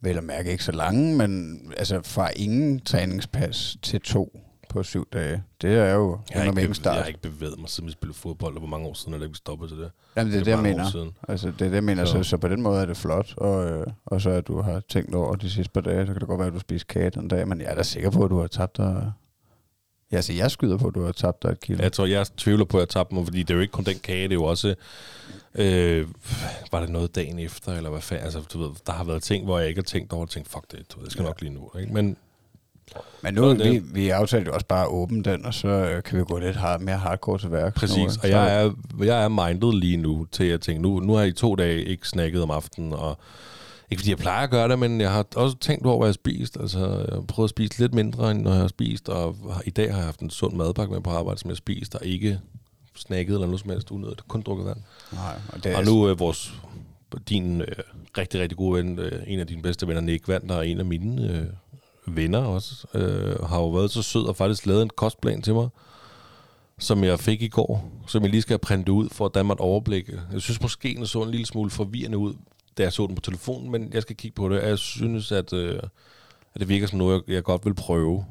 [0.00, 4.40] vel at mærke ikke så lange, men altså fra ingen træningspas til to
[4.72, 5.42] på syv dage.
[5.62, 7.08] Det er jo Jeg har, under min bevæget, jeg har start.
[7.08, 9.36] ikke bevæget mig, siden vi spillede fodbold, og hvor mange år siden er det ikke
[9.36, 9.90] stoppet til det?
[10.16, 11.12] Jamen, det er det det, jeg mener.
[11.28, 12.04] Altså, det er det, jeg mener.
[12.04, 13.34] Så- Så, så på den måde er det flot.
[13.36, 16.20] Og, øh, og så at du har tænkt over de sidste par dage, så kan
[16.20, 17.48] det godt være, at du spiser kage den dag.
[17.48, 19.12] Men jeg er da sikker på, at du har tabt dig...
[20.12, 21.82] Ja, altså, jeg skyder på, at du har tabt dig et kilo.
[21.82, 23.84] Jeg tror, jeg tvivler på, at jeg tabte mig, fordi det er jo ikke kun
[23.84, 24.74] den kage, det er jo også...
[25.54, 26.08] Øh,
[26.72, 28.24] var det noget dagen efter, eller hvad fanden?
[28.24, 30.48] Altså, du ved, der har været ting, hvor jeg ikke har tænkt over, og tænkt,
[30.48, 31.70] fuck det, du ved, jeg skal nok lige nu.
[31.80, 31.92] Ikke?
[31.94, 32.16] Men
[33.22, 36.18] Men nu, vi, vi aftalte jo også bare at åbne den, og så øh, kan
[36.18, 37.74] vi gå lidt hard, mere hardcore til værk.
[37.74, 41.20] præcis, og jeg er, jeg er minded lige nu til at tænke, nu, nu har
[41.20, 43.18] jeg i to dage ikke snakket om aftenen, og
[43.90, 46.08] ikke fordi jeg plejer at gøre det, men jeg har også tænkt over, hvad jeg
[46.08, 46.56] har spist.
[46.60, 49.70] Altså, jeg har prøvet at spise lidt mindre, end når jeg har spist, og i
[49.70, 52.06] dag har jeg haft en sund madpakke med på arbejde, som jeg har spist, og
[52.06, 52.40] ikke
[52.96, 54.78] snakket eller noget som helst unødigt, kun drukket vand.
[55.12, 56.54] Nej, og det er Og nu er vores,
[57.28, 57.66] din øh,
[58.18, 60.78] rigtig, rigtig gode ven, øh, en af dine bedste venner, Nick Vand, der er en
[60.78, 61.46] af mine øh,
[62.06, 65.68] venner også, øh, har jo været så sød og faktisk lavet en kostplan til mig,
[66.78, 69.54] som jeg fik i går, som jeg lige skal printe ud for at danne mig
[69.54, 70.08] et overblik.
[70.32, 72.34] Jeg synes måske, den så en lille smule forvirrende ud,
[72.78, 74.62] da jeg så den på telefonen, men jeg skal kigge på det.
[74.62, 75.80] Jeg synes, at, øh,
[76.54, 78.24] at det virker som noget, jeg, jeg godt vil prøve.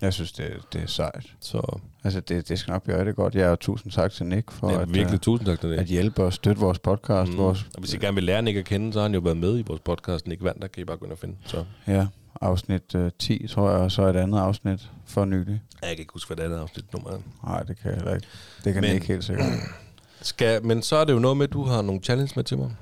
[0.00, 1.26] Jeg synes, det, det er sejt.
[1.40, 3.34] Så Altså, det, det skal nok blive rigtig godt.
[3.34, 5.76] Jeg er tusind tak til Nick for ja, at, virkelig øh, tusind tak til det.
[5.76, 7.32] at hjælpe og støtte vores podcast.
[7.32, 7.38] Mm.
[7.38, 9.36] Vores, Og hvis I gerne vil lære Nick at kende, så har han jo været
[9.36, 10.26] med i vores podcast.
[10.26, 11.36] Nick Vand, der kan I bare gå ind og finde.
[11.46, 11.64] Så.
[11.86, 12.06] ja,
[12.40, 15.62] afsnit øh, 10, tror jeg, og så et andet afsnit for nylig.
[15.82, 17.18] Jeg kan ikke huske, hvad det andet afsnit nummer er.
[17.44, 18.26] Nej, det kan jeg heller ikke.
[18.64, 19.46] Det kan Men- Nick helt sikkert.
[20.22, 22.58] Skal, men så er det jo noget med, at du har nogle challenge med til
[22.58, 22.76] mig.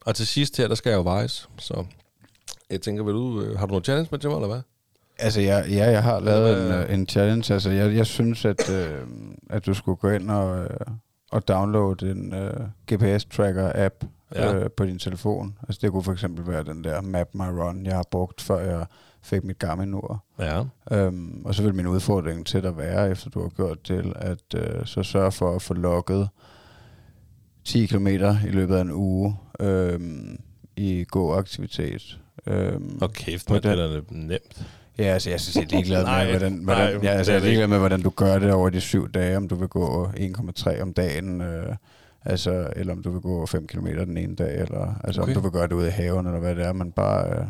[0.00, 1.48] Og til sidst her, der skal jeg jo vejes.
[1.58, 1.84] Så
[2.70, 4.60] jeg tænker, vil du, øh, har du nogle challenge med til mig, eller hvad?
[5.18, 7.54] Altså, jeg, ja, jeg har lavet en, øh, en challenge.
[7.54, 8.98] Altså, jeg, jeg synes, at, øh,
[9.50, 10.68] at du skulle gå ind og,
[11.32, 12.60] øh, og downloade en øh,
[12.92, 14.54] GPS-tracker-app Ja.
[14.54, 15.58] øh, på din telefon.
[15.62, 18.58] Altså, det kunne for eksempel være den der Map My Run, jeg har brugt, før
[18.58, 18.86] jeg
[19.22, 20.24] fik mit Garmin-ur.
[20.38, 20.62] Ja.
[20.92, 24.54] Øhm, og så vil min udfordring til dig være, efter du har gjort til, at
[24.56, 26.28] øh, så sørge for at få logget
[27.64, 30.38] 10 km i løbet af en uge øhm,
[30.76, 32.20] i gåaktivitet.
[32.46, 34.66] Øhm, Og kæft, man, det er nemt.
[34.98, 37.40] Ja, altså jeg synes, jeg er ligeglad Nej, med, hvordan, nej, hvordan, ja, altså, jeg
[37.40, 40.06] er ligeglad med, hvordan du gør det over de syv dage, om du vil gå
[40.06, 41.76] 1,3 om dagen, øh,
[42.24, 45.30] altså, eller om du vil gå 5 km den ene dag, eller altså, Okay.
[45.30, 47.46] om du vil gøre det ude i haven, eller hvad det er, men bare, øh,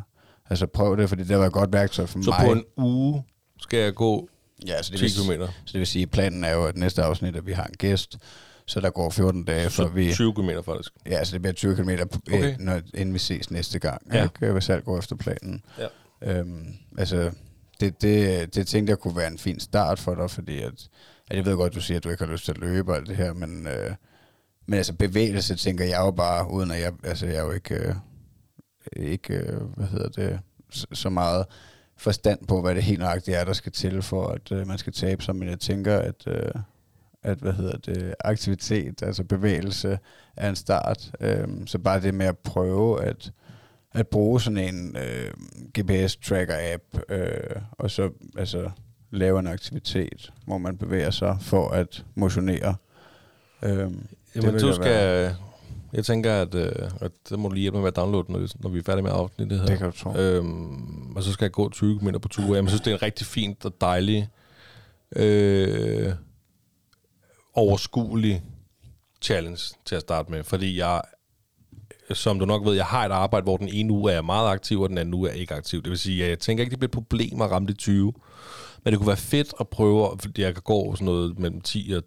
[0.50, 2.46] altså prøv det, fordi det var et godt værktøj for Så mig.
[2.46, 3.24] på en uge
[3.60, 4.28] skal jeg gå
[4.66, 5.42] ja, altså, det 10 vil, km.
[5.64, 8.18] så det vil sige, planen er jo, at næste afsnit, at vi har en gæst,
[8.66, 10.12] så der går 14 dage, før Så vi...
[10.12, 10.92] 20 km faktisk.
[11.06, 11.90] Ja, altså det bliver 20 km,
[12.32, 12.54] Okay.
[12.58, 14.22] når, inden vi ses næste gang, ja.
[14.22, 14.52] ikke?
[14.52, 15.62] hvis alt går efter planen.
[15.78, 15.86] Ja.
[16.22, 16.66] Øhm,
[16.98, 17.30] altså,
[17.80, 20.88] det, det, det tænkte jeg kunne være en fin start for dig, fordi at,
[21.30, 22.96] at jeg ved godt, du siger, at du ikke har lyst til at løbe og
[22.96, 23.94] alt det her, men, øh,
[24.66, 27.74] men altså bevægelse tænker jeg jo bare, uden at jeg, altså jeg er jo ikke,
[27.74, 27.94] øh,
[28.96, 31.46] ikke øh, hvad hedder det, så, så meget
[31.96, 34.92] forstand på, hvad det helt nøjagtigt er, der skal til for, at øh, man skal
[34.92, 36.52] tabe sig, men jeg tænker, at, øh,
[37.22, 39.98] at hvad hedder det, aktivitet, altså bevægelse,
[40.36, 41.10] er en start.
[41.20, 43.32] Øh, så bare det med at prøve at,
[43.96, 45.32] at bruge sådan en øh,
[45.78, 48.70] GPS-tracker-app, øh, og så altså,
[49.10, 52.74] lave en aktivitet, hvor man bevæger sig for at motionere.
[53.62, 54.06] Øhm,
[54.36, 55.34] Jamen, du jeg skal...
[55.92, 58.38] Jeg tænker, at, øh, at det må du lige hjælpe mig med at downloade, når
[58.38, 59.66] vi, når vi er færdige med afsnittet her.
[59.66, 60.16] det kan du tro.
[60.16, 62.56] Øhm, og så skal jeg gå 20 km på ture.
[62.56, 64.28] Jeg synes, det er en rigtig fint og dejlig,
[65.16, 66.12] øh,
[67.54, 68.42] overskuelig
[69.22, 70.44] challenge til at starte med.
[70.44, 71.02] Fordi jeg,
[72.12, 74.50] som du nok ved, jeg har et arbejde, hvor den ene uge er jeg meget
[74.50, 75.82] aktiv, og den anden uge er jeg ikke aktiv.
[75.82, 78.12] Det vil sige, at jeg tænker ikke, det bliver et problem at ramme de 20.
[78.84, 81.92] Men det kunne være fedt at prøve, fordi jeg kan gå sådan noget mellem 10
[81.96, 82.02] og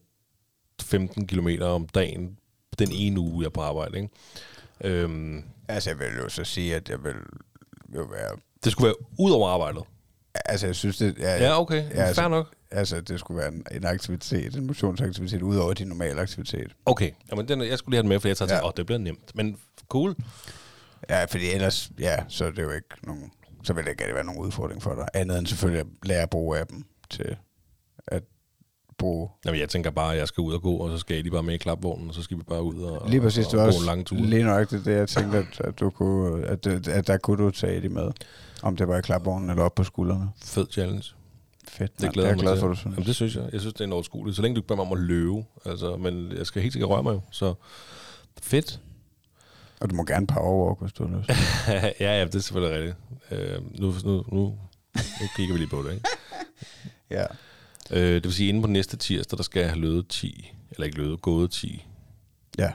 [0.81, 2.37] 15 km om dagen
[2.79, 3.97] den ene uge, jeg er på arbejde.
[3.97, 4.09] Ikke?
[4.83, 7.13] Øhm, Altså, jeg vil jo så sige, at jeg vil
[7.95, 8.35] jo være...
[8.63, 9.83] det skulle være ud over arbejdet.
[10.45, 11.35] Altså, jeg synes, det er...
[11.35, 11.75] Ja, okay.
[11.83, 12.53] Ja, Ja, altså- Fair nok.
[12.71, 16.75] Altså, det skulle være en, en aktivitet, en motionsaktivitet, ud over din normale aktivitet.
[16.85, 17.11] Okay.
[17.31, 18.61] Jamen, den, jeg skulle lige have den med, for jeg tager til, Ja.
[18.61, 19.35] åh, oh, det bliver nemt.
[19.35, 19.57] Men
[19.89, 20.15] cool.
[21.09, 23.31] Ja, fordi ellers, ja, så er det jo ikke nogen,
[23.63, 25.07] så vil det ikke være nogen udfordring for dig.
[25.13, 27.35] Andet end selvfølgelig at lære at bruge appen til
[28.07, 28.23] at
[28.99, 29.29] bruge.
[29.45, 31.31] Jamen, jeg tænker bare, at jeg skal ud og gå, og så skal jeg lige
[31.33, 33.59] bare med i klapvognen, og så skal vi bare ud og, Lige præcis, og, det
[33.59, 34.17] og var gå en også lang tur.
[34.17, 37.81] lige nøjagtigt det, jeg tænkte, at, at, du kunne, at, at, der kunne du tage
[37.81, 38.11] de med.
[38.63, 40.29] Om det var i klapvognen eller op på skuldrene.
[40.43, 41.03] Fed challenge.
[41.67, 42.59] Fedt, Det glæder jeg jeg er mig glad til.
[42.59, 42.93] for, du synes.
[42.95, 43.49] Jamen, det synes jeg.
[43.51, 44.35] Jeg synes, det er en overskueligt.
[44.35, 45.43] Så længe du ikke beder mig om at løbe.
[45.65, 47.21] Altså, men jeg skal helt sikkert røre mig jo.
[47.31, 47.53] Så
[48.41, 48.79] fedt.
[49.79, 51.29] Og du må gerne powerwalk, hvis du har lyst.
[51.99, 52.97] ja, ja, det er selvfølgelig rigtigt.
[53.31, 54.57] Øh, nu, nu, nu,
[55.21, 56.07] nu kigger vi lige på det, ikke?
[57.09, 57.25] ja.
[57.91, 60.51] Øh, det vil sige, inden på næste tirsdag, der skal jeg have løbet 10.
[60.71, 61.85] Eller ikke løbet, gået 10.
[62.57, 62.71] Ja.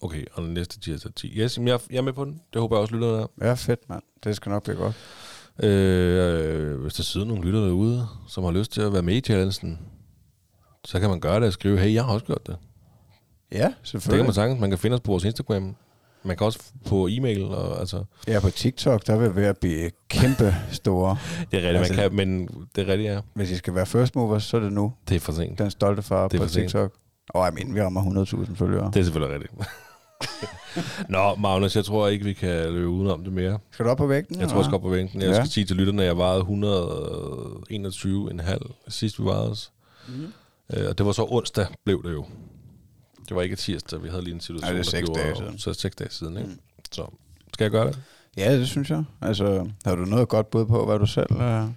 [0.00, 1.28] Okay, og næste tirsdag 10.
[1.38, 2.40] Yes, jamen, jeg, jeg er med på den.
[2.52, 3.26] Det håber jeg også lytter der.
[3.42, 4.02] ja, fedt, mand.
[4.24, 4.94] Det skal nok blive godt.
[5.64, 9.20] Øh, hvis der sidder nogle lytter derude, som har lyst til at være med i
[9.20, 9.78] challengen,
[10.84, 12.56] så kan man gøre det og skrive, hey, jeg har også gjort det.
[13.52, 14.24] Ja, Det kan selvfølgelig.
[14.24, 14.60] man sagtens.
[14.60, 15.76] Man kan finde os på vores Instagram.
[16.22, 17.44] Man kan også på e-mail.
[17.44, 21.16] Og, altså, Ja, på TikTok, der er vi ved at blive kæmpe store.
[21.50, 23.20] det er rigtigt, Altså- man kan, men det er rigtigt, ja.
[23.34, 24.92] Hvis I skal være first movers, så er det nu.
[25.08, 25.58] Det er for sent.
[25.58, 26.46] Den stolte far Det på.
[26.46, 26.92] TikTok.
[27.28, 28.90] Og jeg mener, vi rammer 100.000 følgere.
[28.94, 29.54] Det er selvfølgelig rigtigt.
[31.08, 33.58] Nå, Magnus, jeg tror ikke, vi kan løbe udenom det mere.
[33.70, 34.40] Skal du op på vægten?
[34.40, 35.20] Jeg tror, jeg skal op på vægten.
[35.20, 35.34] Jeg Ja.
[35.34, 39.72] skal sige til lytterne, at jeg vejede 121,5 sidst vi vejede os.
[40.76, 42.24] Øh, og det var så onsdag, blev det jo.
[43.28, 45.58] Det var ikke tirsdag, vi havde lige en situation, Nej, det er seks dage siden.
[45.58, 46.48] Så seks dage siden, ikke?
[46.48, 46.58] Mm.
[46.92, 47.06] Så
[47.54, 48.00] skal jeg gøre det?
[48.36, 49.04] Ja, det synes jeg.
[49.20, 51.32] Altså, har du noget godt bud på, hvad du selv...
[51.32, 51.68] Uh, Nej.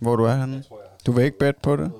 [0.00, 0.64] hvor du er henne?
[1.06, 1.92] Du vil ikke bet på det?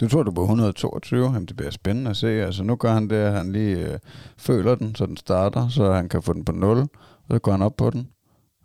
[0.00, 1.24] Du tror, du er på 122?
[1.24, 2.28] Jamen, det bliver spændende at se.
[2.28, 3.98] Altså, nu gør han det, at han lige øh,
[4.36, 6.78] føler den, så den starter, så han kan få den på 0.
[6.78, 6.88] Og
[7.30, 8.08] så går han op på den.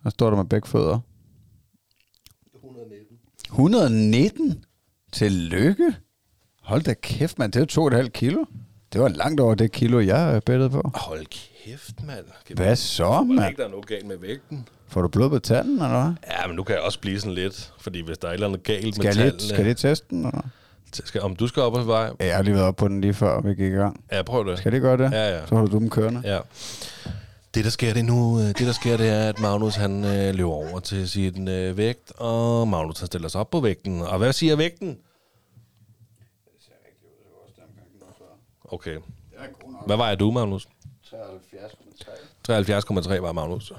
[0.03, 0.99] Og står der med begge fødder.
[2.55, 3.17] 119.
[3.45, 4.65] 119?
[5.11, 5.95] Tillykke.
[6.61, 7.51] Hold da kæft, mand.
[7.51, 8.45] Det er jo to og et halvt kilo.
[8.93, 10.91] Det var langt over det kilo, jeg øh, bettede på.
[10.95, 11.25] Hold
[11.65, 12.25] kæft, mand.
[12.55, 13.47] Hvad så, Var der mand?
[13.49, 14.67] ikke, der er noget galt med vægten?
[14.87, 16.13] Får du blod på tanden, eller hvad?
[16.41, 18.47] Ja, men nu kan jeg også blive sådan lidt, fordi hvis der er et eller
[18.47, 19.39] andet galt Skal med tallene...
[19.39, 20.41] skal jeg lige teste den, eller?
[20.93, 22.09] skal, om du skal op på vej?
[22.19, 24.03] Ja, Jeg har lige været op på den lige før, vi gik i gang.
[24.11, 24.57] Ja, prøv det.
[24.57, 25.11] Skal det gøre det?
[25.11, 25.45] Ja, ja.
[25.45, 26.21] Så holder du dem kørende.
[26.25, 26.39] Ja.
[27.55, 30.35] Det, der sker det nu, øh, det, der sker, det er, at Magnus han øh,
[30.35, 34.01] løber over til sin øh, vægt, og Magnus han stiller sig op på vægten.
[34.01, 34.97] Og hvad siger vægten?
[38.67, 38.97] Okay.
[39.85, 40.67] Hvad vejer du, Magnus?
[42.49, 43.73] 73,3 var Magnus.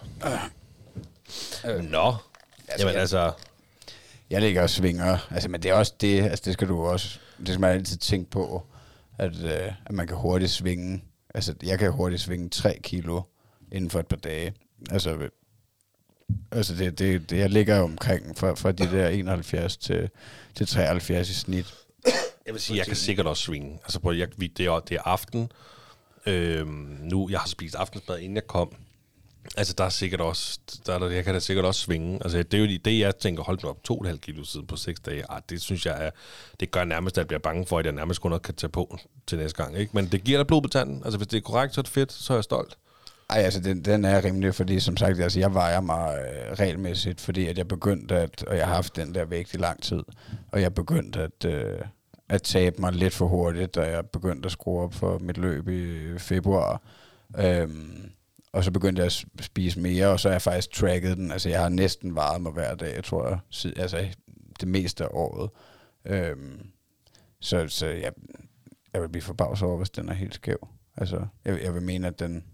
[1.83, 2.14] Nå.
[2.79, 3.33] Jamen altså,
[4.31, 7.18] Jeg ligger og svinger, altså, men det er også det, altså det skal du også,
[7.38, 8.62] det skal man altid tænke på,
[9.18, 13.22] at, øh, at man kan hurtigt svinge, altså jeg kan hurtigt svinge 3 kilo
[13.72, 14.55] inden for et par dage.
[14.90, 15.31] Altså, øh,
[16.53, 20.11] altså det, det, det, jeg ligger omkring fra, fra de der 71 til,
[20.55, 21.74] til 73 i snit.
[22.48, 23.78] Jeg vil sige, jeg kan sikkert også svinge.
[23.82, 25.52] Altså, prøv, jeg, det, er, det er aften.
[26.26, 28.74] Øhm, nu, jeg har spist aftensmad, inden jeg kom.
[29.56, 32.18] Altså, der er sikkert også, der, er jeg kan da sikkert også svinge.
[32.22, 35.00] Altså, det er jo det, jeg tænker, hold nu op, 2,5 kilo siden på 6
[35.00, 35.24] dage.
[35.32, 36.11] Ah, det synes jeg er,
[36.61, 38.98] det gør nærmest, at jeg bliver bange for, at jeg nærmest kun kan tage på
[39.26, 39.78] til næste gang.
[39.78, 39.90] Ikke?
[39.94, 41.02] Men det giver dig blod på tanden.
[41.04, 42.78] Altså, hvis det er korrekt, så er det fedt, så er jeg stolt.
[43.30, 47.20] Ej, altså den, den er rimelig, fordi som sagt, altså jeg vejer mig øh, regelmæssigt,
[47.20, 50.02] fordi at jeg begyndte at, og jeg har haft den der vægt i lang tid,
[50.52, 51.78] og jeg begyndte at, øh,
[52.28, 55.68] at tabe mig lidt for hurtigt, da jeg begyndte at skrue op for mit løb
[55.68, 56.82] i februar.
[57.38, 58.10] Øhm,
[58.52, 61.32] og så begyndte jeg at spise mere, og så har jeg faktisk tracket den.
[61.32, 64.06] Altså jeg har næsten varet mig hver dag, tror jeg, sid- altså
[64.60, 65.50] det meste af året.
[66.04, 66.66] Øhm,
[67.40, 68.12] så så jeg,
[68.92, 70.68] jeg vil blive forbavset over, hvis den er helt skæv.
[70.96, 72.44] Altså, jeg, jeg vil mene, at den,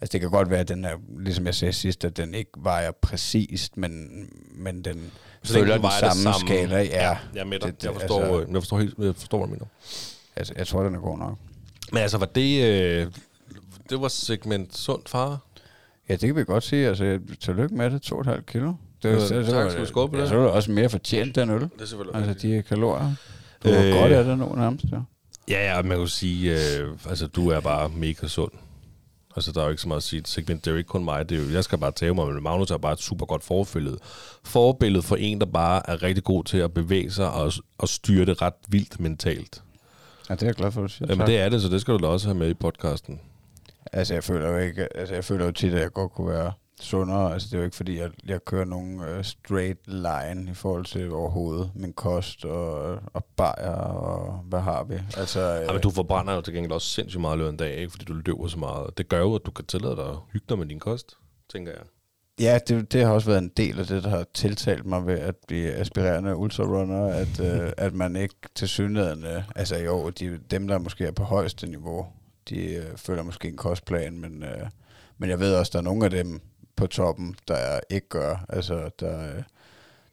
[0.00, 2.50] Altså det kan godt være, at den er, ligesom jeg sagde sidst, at den ikke
[2.58, 4.10] vejer præcist, men,
[4.52, 5.10] men den
[5.42, 6.46] så følger den den det samme, samme.
[6.48, 6.76] skala.
[6.76, 7.66] Ja, Ja, jeg er med dig.
[7.66, 9.66] det- det- jeg, forstår, altså- altså, jeg, forstår helt, jeg forstår, hvad du mener.
[10.36, 11.38] altså, jeg tror, den er god nok.
[11.92, 13.06] Men altså, var det, øh,
[13.90, 15.38] det var segment sund far?
[16.08, 16.88] Ja, det kan vi godt sige.
[16.88, 18.72] Altså, tillykke med det, 2,5 kilo.
[19.02, 20.28] Det, Ja, så, så, tak, skal skåle på ja, det?
[20.28, 21.60] så var det også mere fortjent, den øl.
[21.60, 23.12] Det er selvfølgelig Altså, de kalorier.
[23.64, 23.92] Du var Øh.
[23.92, 24.98] godt af det nu nærmest, ja.
[25.48, 28.52] Ja, ja, man kan sige, øh, altså du er bare mega sund.
[29.36, 30.22] Altså, der er jo ikke så meget at sige.
[30.24, 31.28] Segment, det er jo ikke kun mig.
[31.28, 33.44] Det er jo, jeg skal bare tage mig, men Magnus er bare et super godt
[33.44, 33.98] forbillede.
[34.44, 38.24] Forbillede for en, der bare er rigtig god til at bevæge sig og, og styre
[38.24, 39.62] det ret vildt mentalt.
[40.28, 41.06] Ja, det er jeg glad for, at du siger.
[41.08, 41.26] Jamen, tak.
[41.26, 43.20] det er det, så det skal du da også have med i podcasten.
[43.92, 46.52] Altså, jeg føler jo ikke, altså, jeg føler jo tit, at jeg godt kunne være
[46.82, 47.32] sundere.
[47.32, 50.84] Altså, det er jo ikke, fordi jeg, jeg kører nogen uh, straight line i forhold
[50.84, 54.94] til overhovedet min kost og, og bajer og hvad har vi.
[55.16, 57.90] Altså, Ja, men du forbrænder jo til gengæld også sindssygt meget løbet en dag, ikke?
[57.90, 58.98] fordi du løber så meget.
[58.98, 61.16] Det gør jo, at du kan tillade dig at hygge dig med din kost,
[61.52, 61.82] tænker jeg.
[62.40, 65.18] Ja, det, det har også været en del af det, der har tiltalt mig ved
[65.18, 69.24] at blive aspirerende ultrarunner, at, øh, at man ikke til synligheden,
[69.56, 72.06] altså jo, de, dem der måske er på højeste niveau,
[72.48, 74.68] de øh, følger måske en kostplan, men, øh,
[75.18, 76.40] men jeg ved også, der er nogle af dem
[76.80, 79.42] på toppen, der ikke gør, altså der,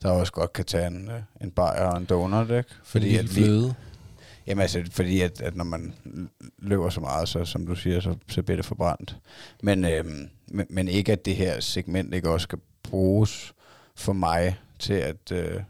[0.02, 2.70] der også godt kan tage en, en bajer og en donut, ikke?
[2.84, 3.74] Fordi at vi, fløde.
[4.46, 5.94] Jamen altså, fordi at, at når man
[6.58, 9.16] løber så meget, så som du siger, så, så bliver det forbrændt.
[9.62, 13.54] Men, øhm, men, men ikke at det her segment ikke også skal bruges
[13.94, 15.60] for mig til at, øh,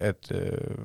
[0.00, 0.78] at øh,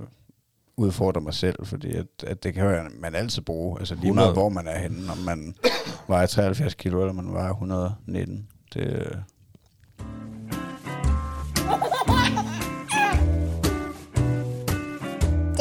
[0.78, 4.26] udfordre mig selv, fordi at, at det kan man altid bruge, altså lige 100.
[4.26, 5.56] meget hvor man er henne, om man
[6.08, 8.48] vejer 73 kilo, eller man vejer 119.
[8.74, 9.24] Det,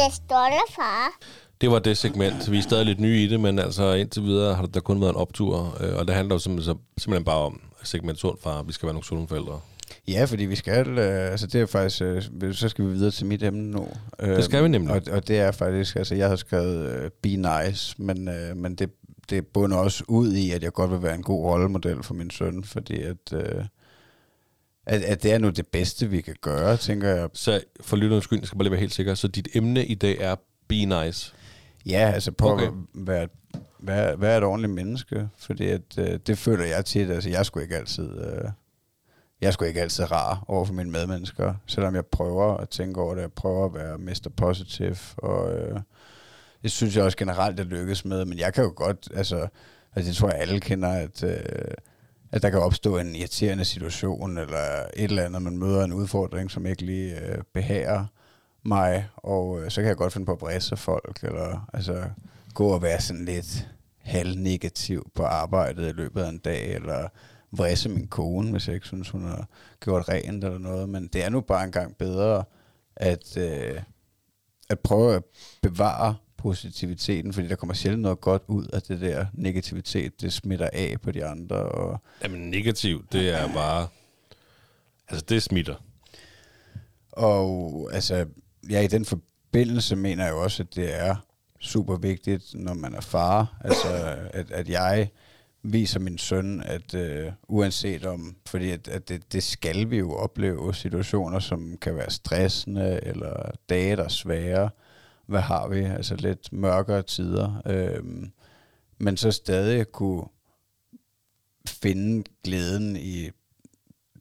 [0.04, 1.18] Det stolte far.
[1.60, 2.50] Det var det segment.
[2.50, 5.10] Vi er stadig lidt nye i det, men altså indtil videre har der kun været
[5.10, 8.62] en optur, øh, og det handler jo simpelthen, simpelthen bare om segment sund far.
[8.62, 9.60] Vi skal være nogle sunde forældre.
[10.08, 13.26] Ja, fordi vi skal, øh, altså det er faktisk, øh, så skal vi videre til
[13.26, 13.88] mit emne nu.
[14.20, 14.94] Det skal vi nemlig.
[14.94, 18.74] Og, og det er faktisk, altså jeg har skrevet øh, Be Nice, men, øh, men
[18.74, 18.90] det,
[19.30, 22.30] det bunder også ud i, at jeg godt vil være en god rollemodel for min
[22.30, 23.64] søn, fordi at, øh,
[24.86, 27.28] at, at det er nu det bedste, vi kan gøre, tænker jeg.
[27.32, 29.94] Så for lytternes skyld, jeg skal bare lige være helt sikker, så dit emne i
[29.94, 30.34] dag er
[30.68, 31.34] Be Nice?
[31.86, 32.66] Ja, altså på okay.
[32.66, 33.28] at være,
[33.80, 37.64] være, være et ordentligt menneske, fordi at, øh, det føler jeg tit, altså jeg skulle
[37.64, 38.20] ikke altid...
[38.20, 38.50] Øh,
[39.40, 43.14] jeg skulle ikke altid rar over for mine medmennesker, selvom jeg prøver at tænke over
[43.14, 44.28] det, jeg prøver at være Mr.
[44.36, 45.80] Positive, og øh,
[46.62, 49.48] det synes jeg også generelt, det lykkes med, men jeg kan jo godt, altså,
[49.94, 51.74] altså jeg tror, jeg alle kender, at, øh,
[52.32, 56.50] at der kan opstå en irriterende situation, eller et eller andet, man møder en udfordring,
[56.50, 58.06] som ikke lige øh, behager
[58.62, 62.04] mig, og øh, så kan jeg godt finde på at bræse folk, eller altså
[62.54, 63.68] gå og være sådan lidt
[63.98, 67.08] halvnegativ på arbejdet i løbet af en dag, eller
[67.52, 69.48] vrisse min kone, hvis jeg ikke synes, hun har
[69.80, 70.88] gjort rent eller noget.
[70.88, 72.44] Men det er nu bare engang bedre
[72.96, 73.80] at, øh,
[74.70, 75.22] at prøve at
[75.62, 80.20] bevare positiviteten, fordi der kommer sjældent noget godt ud af det der negativitet.
[80.20, 81.56] Det smitter af på de andre.
[81.56, 83.88] Og Jamen negativ, det er bare...
[85.08, 85.74] Altså det smitter.
[87.12, 88.26] Og altså,
[88.70, 91.16] ja, i den forbindelse mener jeg også, at det er
[91.60, 93.56] super vigtigt, når man er far.
[93.64, 95.08] Altså, at, at jeg
[95.62, 100.14] viser min søn, at øh, uanset om, fordi at, at det, det skal vi jo
[100.14, 104.70] opleve, situationer, som kan være stressende, eller dage, der er svære,
[105.32, 108.04] hvad har vi, altså lidt mørkere tider, øh,
[108.98, 110.24] men så stadig kunne
[111.66, 113.30] finde glæden i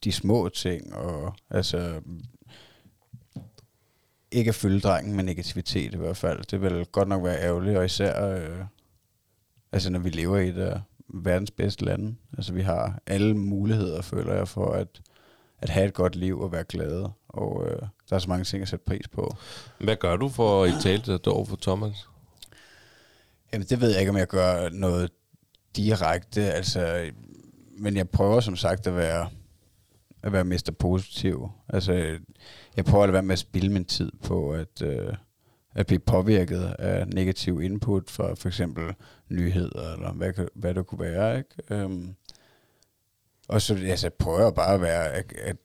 [0.04, 2.02] de små ting, og altså
[4.32, 6.44] ikke at fylde drengen med negativitet i hvert fald.
[6.52, 8.66] Det vil godt nok være ærgerligt, og især øh,
[9.72, 12.16] altså når vi lever i det verdens bedste lande.
[12.38, 15.02] Altså vi har alle muligheder, føler jeg, for at,
[15.60, 17.12] at have et godt liv og være glade.
[17.28, 19.36] Og øh, der er så mange ting at sætte pris på.
[19.80, 22.08] Hvad gør du for i tale det over for Thomas?
[23.54, 25.12] Jamen det ved jeg ikke, om jeg gør noget
[25.76, 26.42] direkte.
[26.42, 27.12] Altså,
[27.78, 29.30] men jeg prøver som sagt at være
[30.24, 31.50] at være mest positiv.
[31.70, 32.20] Altså,
[32.78, 35.14] jeg prøver at være med at spille min tid på at, øh,
[35.76, 38.94] at blive påvirket af negativ input fra for eksempel
[39.30, 41.38] nyheder, eller hvad, hvad det kunne være.
[41.38, 41.86] Ikke?
[41.86, 42.16] Um,
[43.48, 45.58] og så altså, prøver jeg bare at være at, at,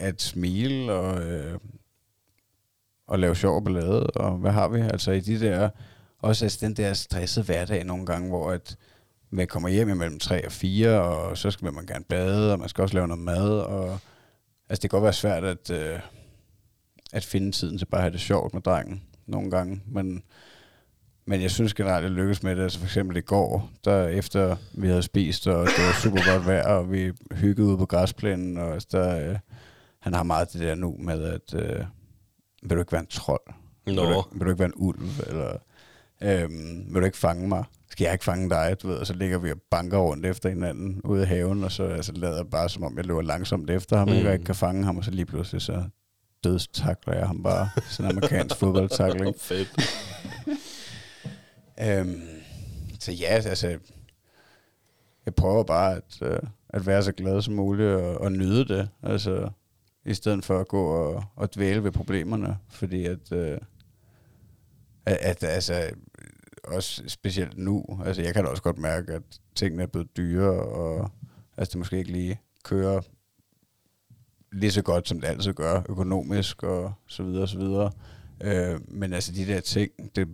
[0.00, 1.58] at smile og, øh,
[3.06, 4.80] og lave sjov ballade, og hvad har vi?
[4.80, 5.70] Altså i de der,
[6.18, 8.76] også altså den der stressede hverdag nogle gange, hvor at
[9.30, 12.68] man kommer hjem imellem 3 og 4, og så skal man gerne bade, og man
[12.68, 13.98] skal også lave noget mad, og
[14.68, 16.00] altså det kan godt være svært at, øh,
[17.12, 20.22] at finde tiden til bare at have det sjovt med drengen nogle gange, men,
[21.26, 22.62] men jeg synes generelt, at det lykkes med det.
[22.62, 26.46] Altså for eksempel i går, der efter vi havde spist, og det var super godt
[26.46, 29.38] vejr, og vi hyggede ud på græsplænen, og altså, der, øh,
[30.00, 31.84] han har meget det der nu med, at øh,
[32.62, 33.54] vil du ikke være en trold?
[33.86, 33.92] Nå.
[33.92, 35.08] Vil, du, vil du ikke være en ulv?
[35.26, 35.56] Eller
[36.22, 37.64] øhm, vil du ikke fange mig?
[37.90, 38.76] Skal jeg ikke fange dig?
[38.82, 41.72] Du ved, og så ligger vi og banker rundt efter hinanden ude i haven, og
[41.72, 44.14] så altså, lader jeg bare, som om jeg løber langsomt efter ham, mm.
[44.14, 45.84] og jeg ikke kan fange ham, og så lige pludselig så
[46.44, 47.68] dødstakler jeg ham bare.
[47.88, 49.34] Sådan en amerikansk fodboldtakling.
[49.40, 49.70] Fedt.
[51.88, 52.22] øhm,
[53.00, 53.78] så ja, altså,
[55.26, 58.88] jeg prøver bare at, øh, at være så glad som muligt og, og nyde det.
[59.02, 59.50] Altså,
[60.04, 62.58] i stedet for at gå og, og dvæle ved problemerne.
[62.68, 63.58] Fordi at, øh,
[65.06, 65.90] at, at altså,
[66.64, 69.22] også specielt nu, altså jeg kan da også godt mærke, at
[69.54, 71.10] tingene er blevet dyre, og
[71.56, 73.00] altså det måske ikke lige kører
[74.52, 77.92] lige så godt, som det altid gør, økonomisk og så videre og så videre.
[78.40, 80.28] Øh, men altså de der ting, det,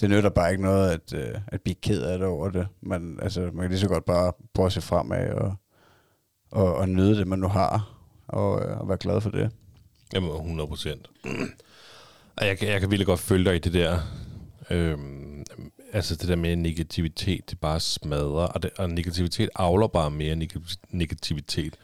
[0.00, 2.68] det nytter bare ikke noget at, øh, at blive ked af det over det.
[2.80, 5.54] Man, altså, man kan lige så godt bare prøve at se fremad og,
[6.50, 7.99] og, og nyde det, man nu har,
[8.32, 9.50] og, øh, og være glad for det.
[10.14, 11.06] Jamen 100 procent.
[12.40, 14.00] jeg, jeg kan virkelig godt følge dig i det der.
[14.70, 15.44] Øhm,
[15.92, 20.46] altså det der med negativitet, det bare smadrer, og, det, og negativitet avler bare mere
[20.90, 21.78] negativitet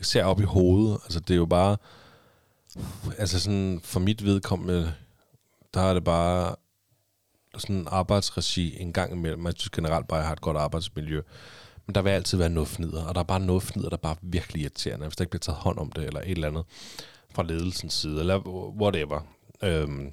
[0.00, 0.98] ser op i hovedet.
[1.04, 1.76] Altså, det er jo bare...
[3.18, 4.94] Altså sådan, for mit vedkommende,
[5.74, 6.54] der er det bare
[7.58, 9.46] sådan en arbejdsregi en gang imellem.
[9.46, 11.22] Jeg synes generelt bare, at jeg har et godt arbejdsmiljø.
[11.92, 14.00] Men der vil altid være noget fnider, og der er bare noget fnider, der er
[14.00, 16.64] bare virkelig irriterende, hvis der ikke bliver taget hånd om det, eller et eller andet
[17.34, 18.48] fra ledelsens side, eller
[18.80, 19.20] whatever.
[19.62, 20.12] Øhm,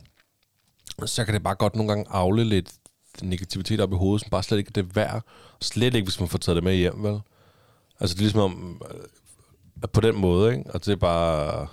[1.06, 2.74] så kan det bare godt nogle gange afle lidt
[3.22, 5.24] negativitet op i hovedet, som bare slet ikke er det værd.
[5.62, 7.20] Slet ikke, hvis man får taget det med hjem, vel?
[8.00, 10.72] Altså, det er ligesom om, øh, på den måde, ikke?
[10.72, 11.68] Og det er bare...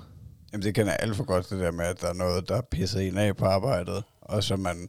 [0.52, 2.60] Jamen, det kender jeg alt for godt, det der med, at der er noget, der
[2.60, 4.88] pisser en af på arbejdet, og så man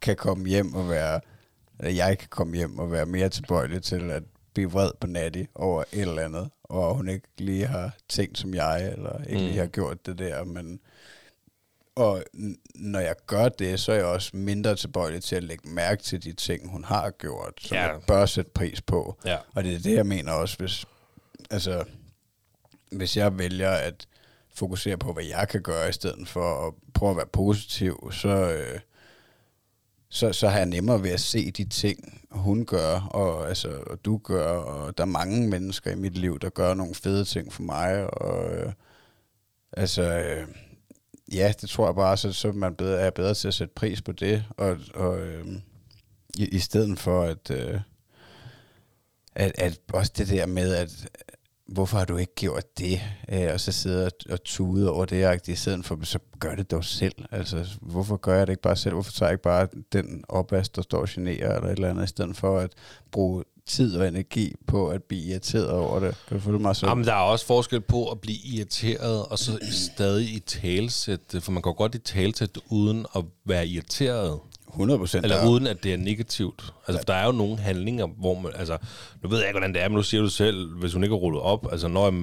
[0.00, 1.20] kan komme hjem og være...
[1.78, 4.22] Eller jeg kan komme hjem og være mere tilbøjelig til at
[4.56, 8.54] blive vred på Natty over et eller andet, og hun ikke lige har tænkt som
[8.54, 9.46] jeg, eller ikke Mm.
[9.46, 10.80] lige har gjort det der, men
[11.96, 12.22] og
[12.74, 16.24] når jeg gør det, så er jeg også mindre tilbøjelig til at lægge mærke til
[16.24, 17.82] de ting, hun har gjort, som ja.
[17.82, 19.16] jeg bør sætte pris på.
[19.24, 19.36] Ja.
[19.54, 20.84] Og det er det, jeg mener også, hvis,
[21.50, 21.84] altså,
[22.92, 24.06] hvis jeg vælger at
[24.54, 28.28] fokusere på, hvad jeg kan gøre, i stedet for at prøve at være positiv, så,
[28.28, 28.80] øh,
[30.08, 34.04] så, så har jeg nemmere ved at se de ting, hun gør, og, altså, og
[34.04, 37.52] du gør, og der er mange mennesker i mit liv, der gør nogle fede ting
[37.52, 38.72] for mig, og øh,
[39.72, 40.48] altså, øh,
[41.32, 44.02] ja, det tror jeg bare, så, så man bedre, er bedre til at sætte pris
[44.02, 45.46] på det, og, og øh,
[46.38, 47.80] i, i stedet for at, øh,
[49.34, 51.08] at, at også det der med, at
[51.68, 55.24] hvorfor har du ikke gjort det, øh, og så sidder og, og tude over det,
[55.24, 57.14] agtigt, i stedet for, så gør det dog selv.
[57.30, 58.94] Altså, hvorfor gør jeg det ikke bare selv?
[58.94, 62.04] Hvorfor tager jeg ikke bare den opvask, der står og generer, eller et eller andet,
[62.04, 62.70] i stedet for at
[63.10, 66.16] bruge tid og energi på at blive irriteret over det?
[66.28, 66.86] Kan du følge mig så?
[66.86, 71.52] Jamen, der er også forskel på at blive irriteret, og så stadig i talsæt for
[71.52, 74.40] man går godt i talsæt uden at være irriteret.
[74.76, 75.24] 100 procent.
[75.24, 76.72] Eller uden at det er negativt.
[76.86, 78.78] Altså, for der er jo nogle handlinger, hvor man, altså,
[79.22, 81.12] nu ved jeg ikke, hvordan det er, men nu siger du selv, hvis hun ikke
[81.12, 82.14] har rullet op, altså, når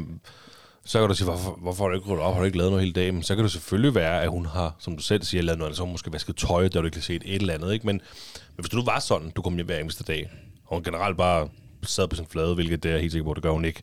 [0.85, 2.71] så kan du sige, hvorfor, hvorfor har du ikke rullet op, har du ikke lavet
[2.71, 3.13] noget hele dagen?
[3.13, 5.75] Men så kan det selvfølgelig være, at hun har, som du selv siger, lavet noget,
[5.75, 7.85] så har hun måske vasket tøj, der du ikke har set et eller andet, ikke?
[7.85, 7.95] Men,
[8.35, 10.29] men hvis du nu var sådan, du kom hjem hver eneste dag,
[10.65, 11.49] og hun generelt bare
[11.83, 13.81] sad på sin flade, hvilket det er helt sikker på, det gør hun ikke.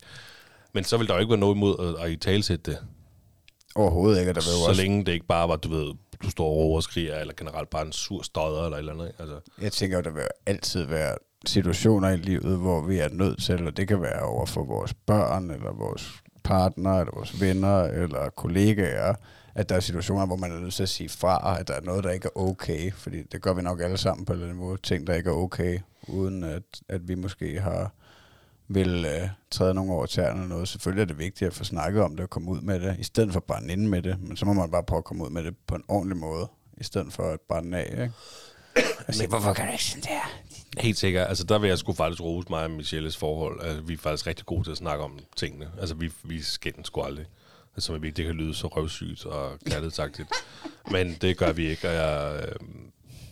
[0.73, 2.79] Men så vil der jo ikke være noget imod at, at i talsætte det,
[3.75, 5.93] Overhovedet ikke, der vil jo så også, længe det ikke bare var, du ved,
[6.23, 8.93] du står og råber og skriger, eller generelt bare en sur stodder, eller et eller
[8.93, 9.19] andet, ikke?
[9.19, 11.15] Altså, jeg tænker der vil altid være
[11.45, 14.93] situationer i livet, hvor vi er nødt til, og det kan være over for vores
[14.93, 19.15] børn, eller vores partner, eller vores venner, eller kollegaer,
[19.55, 21.81] at der er situationer, hvor man er nødt til at sige fra, at der er
[21.81, 24.49] noget, der ikke er okay, fordi det gør vi nok alle sammen på en eller
[24.49, 27.91] anden måde, ting, der ikke er okay, uden at, at vi måske har
[28.73, 30.67] vil øh, træde nogle over tæerne eller noget.
[30.67, 33.03] Selvfølgelig er det vigtigt at få snakket om det og komme ud med det, i
[33.03, 35.23] stedet for at brænde inde med det, men så må man bare prøve at komme
[35.23, 36.47] ud med det på en ordentlig måde,
[36.77, 38.11] i stedet for at brænde af, ikke?
[39.07, 40.41] Altså, hvorfor kan du ikke sådan der?
[40.81, 41.27] Helt sikkert.
[41.27, 43.61] Altså, der vil jeg sgu faktisk rose mig og Michelles forhold.
[43.63, 45.69] Altså, vi er faktisk rigtig gode til at snakke om tingene.
[45.79, 47.25] Altså, vi, vi skændes sgu aldrig.
[47.75, 50.29] Altså, som vi, det kan lyde så røvsygt og kærlighedsagtigt.
[50.91, 52.55] Men det gør vi ikke, og jeg, øh,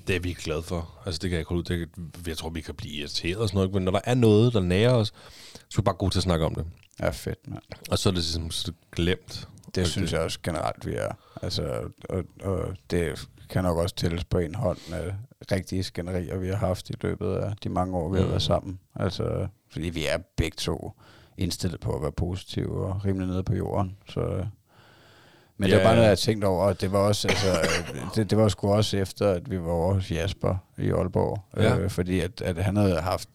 [0.09, 0.89] det er vi ikke glade for.
[1.05, 1.87] Altså, det kan jeg ikke holde ud.
[2.23, 3.73] Det, jeg tror, vi kan blive irriteret og sådan noget.
[3.73, 5.07] Men når der er noget, der nærer os,
[5.53, 6.65] så er vi bare gode til at snakke om det.
[6.99, 7.63] Ja, fedt, mand.
[7.91, 9.47] Og så er det ligesom så det glemt.
[9.75, 11.11] Det synes jeg også generelt, vi er.
[11.41, 15.13] Altså, og, og det kan nok også tælles på en hånd af
[15.51, 18.29] rigtige skænderier, vi har haft i løbet af de mange år, vi har Mm.
[18.29, 18.79] været sammen.
[18.95, 20.93] Altså, fordi vi er begge to
[21.37, 23.97] indstillet på at være positive og rimelig nede på jorden.
[24.09, 24.45] Så,
[25.59, 27.47] men det Ja, var bare noget, jeg tænkte over, og det var også, altså,
[28.15, 31.77] det, det var sgu også efter, at vi var over hos Jasper i Aalborg, Ja.
[31.77, 33.29] øh, fordi at, at han havde haft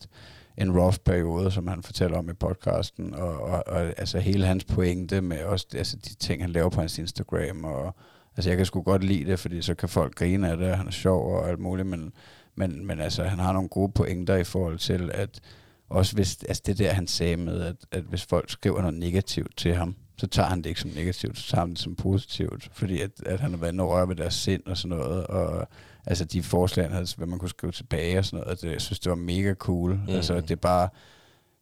[0.59, 4.65] en rough periode, som han fortæller om i podcasten, og, og, og altså hele hans
[4.65, 7.95] pointe med også altså de ting, han laver på hans Instagram, og
[8.37, 10.77] altså jeg kan sgu godt lide det, fordi så kan folk grine af det, og
[10.79, 12.13] han er sjov og alt muligt, men,
[12.57, 15.41] men, men altså han har nogle gode pointer i forhold til, at
[15.91, 19.57] også hvis, altså det der han sagde med, at, at hvis folk skriver noget negativt
[19.57, 22.69] til ham, så tager han det ikke som negativt, så tager han det som positivt,
[22.73, 25.27] fordi at, at han har været inde og røre ved deres sind og sådan noget,
[25.27, 25.69] og
[26.07, 28.81] altså de forslag, han havde, hvad man kunne skrive tilbage og sådan noget, det, jeg
[28.81, 29.95] synes, det var mega cool.
[29.95, 30.09] Mm.
[30.09, 30.89] Altså det er bare,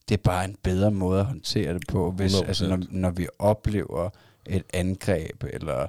[0.08, 2.46] det er bare en bedre måde at håndtere det på, hvis, 100%.
[2.46, 4.10] altså, når, når vi oplever
[4.46, 5.86] et angreb eller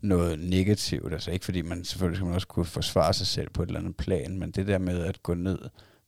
[0.00, 3.62] noget negativt, altså ikke fordi man selvfølgelig skal man også kunne forsvare sig selv på
[3.62, 5.58] et eller andet plan, men det der med at gå ned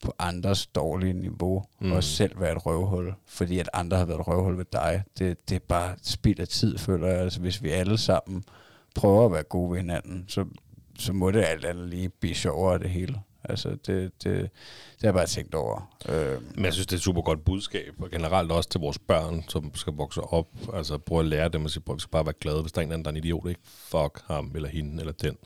[0.03, 1.93] på andres dårlige niveau, Mm.
[1.93, 5.49] og selv være et røvhul, fordi at andre har været et røvhul ved dig, det,
[5.49, 7.21] det er bare spild af tid, føler jeg.
[7.21, 8.45] Altså hvis vi alle sammen
[8.95, 10.45] prøver at være gode ved hinanden, så,
[10.99, 13.21] så må det alt andet lige blive sjovere det hele.
[13.45, 14.51] Altså det, det, det
[15.01, 15.97] har jeg bare tænkt over.
[16.09, 18.99] Øh, Men jeg synes, det er et super godt budskab, og generelt også til vores
[18.99, 20.49] børn, som skal vokse op.
[20.75, 22.81] Altså prøve at lære dem at sige, "Prøv, vi skal bare være glade, hvis der
[22.81, 23.61] er en anden, der er en idiot, ikke?
[23.65, 25.37] Fuck ham, eller hende, eller den.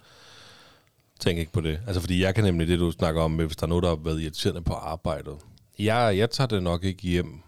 [1.20, 1.80] Tænk ikke på det.
[1.86, 3.88] Altså fordi jeg kan nemlig det, du snakker om, med, hvis der er noget, der
[3.88, 5.34] har været irriterende på arbejdet.
[5.78, 7.40] Jeg, jeg tager det nok ikke hjem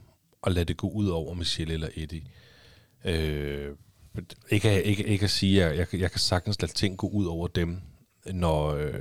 [0.43, 2.23] og lader det gå ud over Michelle eller Eddie.
[3.05, 3.77] Øh,
[4.51, 7.27] ikke, ikke, ikke at sige, at jeg, jeg, jeg kan sagtens lade ting gå ud
[7.27, 7.81] over dem,
[8.27, 8.95] når, øh,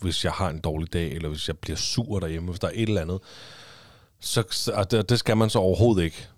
[0.00, 2.72] hvis jeg har en dårlig dag, eller hvis jeg bliver sur derhjemme, hvis der er
[2.74, 3.20] et eller andet.
[4.20, 6.28] Så, så og det, det skal man så overhovedet ikke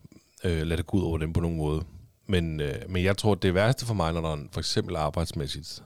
[0.44, 1.84] øh, lade det gå ud over dem på nogen måde.
[2.26, 5.82] Men, øh, men jeg tror, det værste for mig, når der er for eksempel arbejdsmæssigt,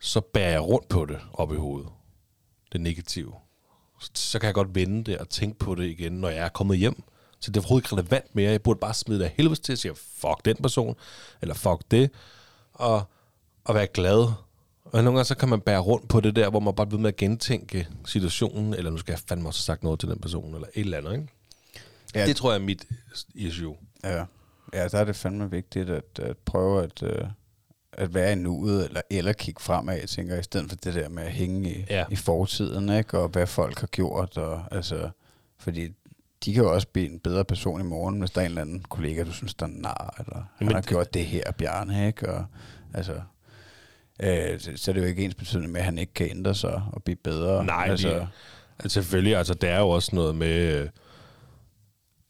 [0.00, 1.88] så bærer jeg rundt på det op i hovedet.
[2.72, 3.32] Det negative.
[4.14, 6.78] Så, kan jeg godt vende det og tænke på det igen, når jeg er kommet
[6.78, 7.02] hjem.
[7.40, 8.50] Så det er overhovedet ikke relevant mere.
[8.50, 10.96] Jeg burde bare smide det af helvede til og sige, fuck den person,
[11.42, 12.10] eller fuck det,
[12.72, 13.02] og,
[13.64, 14.32] og være glad.
[14.84, 16.98] Og nogle gange så kan man bære rundt på det der, hvor man bare bliver
[16.98, 20.08] ved med at gentænke situationen, eller nu skal jeg fandme også have sagt noget til
[20.08, 21.28] den person, eller et eller andet, ikke?
[22.14, 22.26] Ja.
[22.26, 22.86] Det tror jeg er mit
[23.34, 23.76] issue.
[24.04, 24.24] Ja.
[24.72, 27.24] ja, der er det fandme vigtigt at, at prøve at, øh,
[27.92, 31.08] at være i nuet, eller, eller kigge fremad, jeg tænker, i stedet for det der
[31.08, 32.04] med at hænge i, Ja.
[32.10, 33.18] i fortiden, ikke?
[33.18, 34.36] og hvad folk har gjort.
[34.36, 35.10] Og, altså,
[35.58, 35.88] fordi
[36.44, 38.62] de kan jo også blive en bedre person i morgen, hvis der er en eller
[38.62, 41.52] anden kollega, du synes, der er nar, eller han Jamen, har det- gjort det her,
[41.52, 42.28] Bjarne, ikke?
[42.32, 42.44] Og,
[42.94, 43.20] altså,
[44.22, 46.54] øh, så, så er det jo ikke ens betydende med, at han ikke kan ændre
[46.54, 47.64] sig og blive bedre.
[47.64, 48.28] Nej, altså, lige-
[48.80, 50.88] Altså selvfølgelig, altså der er jo også noget med...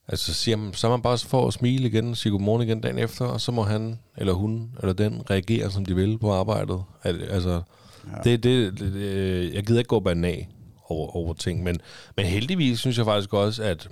[0.09, 2.99] Altså siger man, så er man bare for at smile igen, sige godmorgen igen dagen
[2.99, 6.83] efter, og så må han, eller hun, eller den reagere, som de vil på arbejdet.
[7.05, 7.63] Al- Altså,
[8.07, 8.23] ja.
[8.25, 10.49] Det, det, det, det, jeg gider ikke gå banag
[10.89, 11.81] over, over ting, men,
[12.17, 13.89] men heldigvis synes jeg faktisk også, at,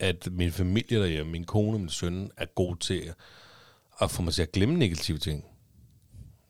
[0.00, 3.02] at min familie derhjemme, min kone og min søn, er god til
[4.00, 5.44] at få mig til at glemme negative ting.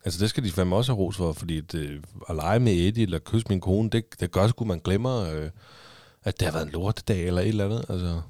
[0.05, 3.03] Altså det skal de fandme også have ros for, fordi det, at lege med Eddie
[3.03, 5.51] eller kysse min kone, det, det gør sgu, man glemmer, øh,
[6.25, 7.85] at det har været en lortedag eller et eller andet.
[7.89, 8.21] Altså,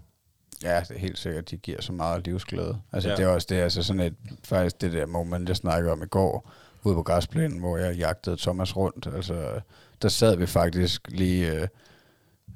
[0.62, 2.78] Ja, det er helt sikkert, de giver så meget livsglæde.
[2.92, 3.16] Altså Ja.
[3.16, 6.06] det er også det, altså sådan et, faktisk det der moment, jeg snakkede om i
[6.06, 6.50] går,
[6.82, 9.08] ude på græsplænen, hvor jeg jagtede Thomas rundt.
[9.14, 9.60] Altså,
[10.02, 11.68] der sad vi faktisk lige, øh,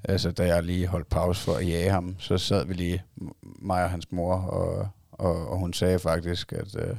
[0.05, 3.03] altså da jeg lige holdt pause for at jage ham, så sad vi lige,
[3.43, 6.97] mig og hans mor, og, og, og hun sagde faktisk, at øh,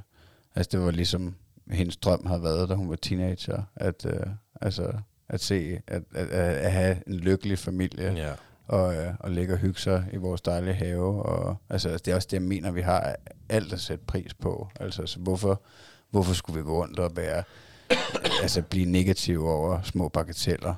[0.56, 1.36] altså, det var ligesom
[1.72, 4.26] hendes drøm havde været, da hun var teenager, at, øh,
[4.62, 4.92] altså,
[5.30, 8.32] at se, at, at, at have en lykkelig familie, ja.
[8.68, 11.24] Og, øh, og ligge og hygge sig i vores dejlige have.
[11.24, 13.16] Og, altså, det er også det, jeg mener, vi har
[13.50, 14.70] alt at sætte pris på.
[14.80, 15.62] Altså, så hvorfor,
[16.10, 17.44] hvorfor skulle vi gå rundt og være,
[18.44, 20.76] altså, blive negative over små bagateller?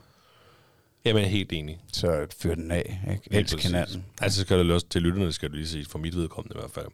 [1.06, 1.82] Jamen, jeg er helt enig.
[1.94, 3.40] Så fyr den af, ikke?
[3.40, 4.06] Elsk hinanden.
[4.22, 6.72] Altså skal det også til lytterne, skal du lige sige, for mit vedkommende i hvert
[6.72, 6.88] fald,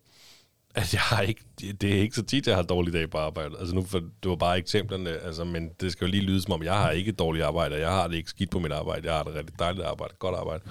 [0.76, 3.18] at jeg har ikke, det det er ikke så tit, jeg har dårlige dage på
[3.18, 3.56] arbejde.
[3.60, 6.52] Altså nu, for, det var bare eksemplerne, altså, men det skal jo lige lyde som
[6.54, 9.16] om, jeg har ikke dårligt arbejde, jeg har det ikke skidt på mit arbejde, jeg
[9.18, 10.64] har det rigtig dejligt arbejde, godt arbejde.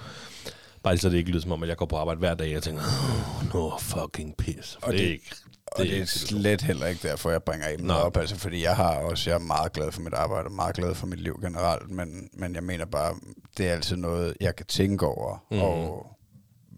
[0.83, 2.51] Bare så det ikke lyder som om, at jeg går på arbejde hver dag, og
[2.53, 4.75] jeg tænker, oh, no fucking piss.
[4.81, 5.35] Og det, er det- ikke,
[5.71, 8.95] Og det er slet heller ikke derfor, jeg bringer emnet op, altså, fordi jeg har
[8.95, 11.89] også, jeg er meget glad for mit arbejde, og meget glad for mit liv generelt,
[11.89, 13.15] men, men jeg mener bare,
[13.57, 15.61] det er altid noget, jeg kan tænke over, mm.
[15.61, 16.07] og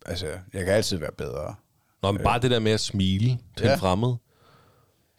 [0.05, 1.55] altså, jeg kan altid være bedre.
[2.03, 3.73] Nå, men bare det der med at smile til Ja.
[3.73, 4.13] en fremmed.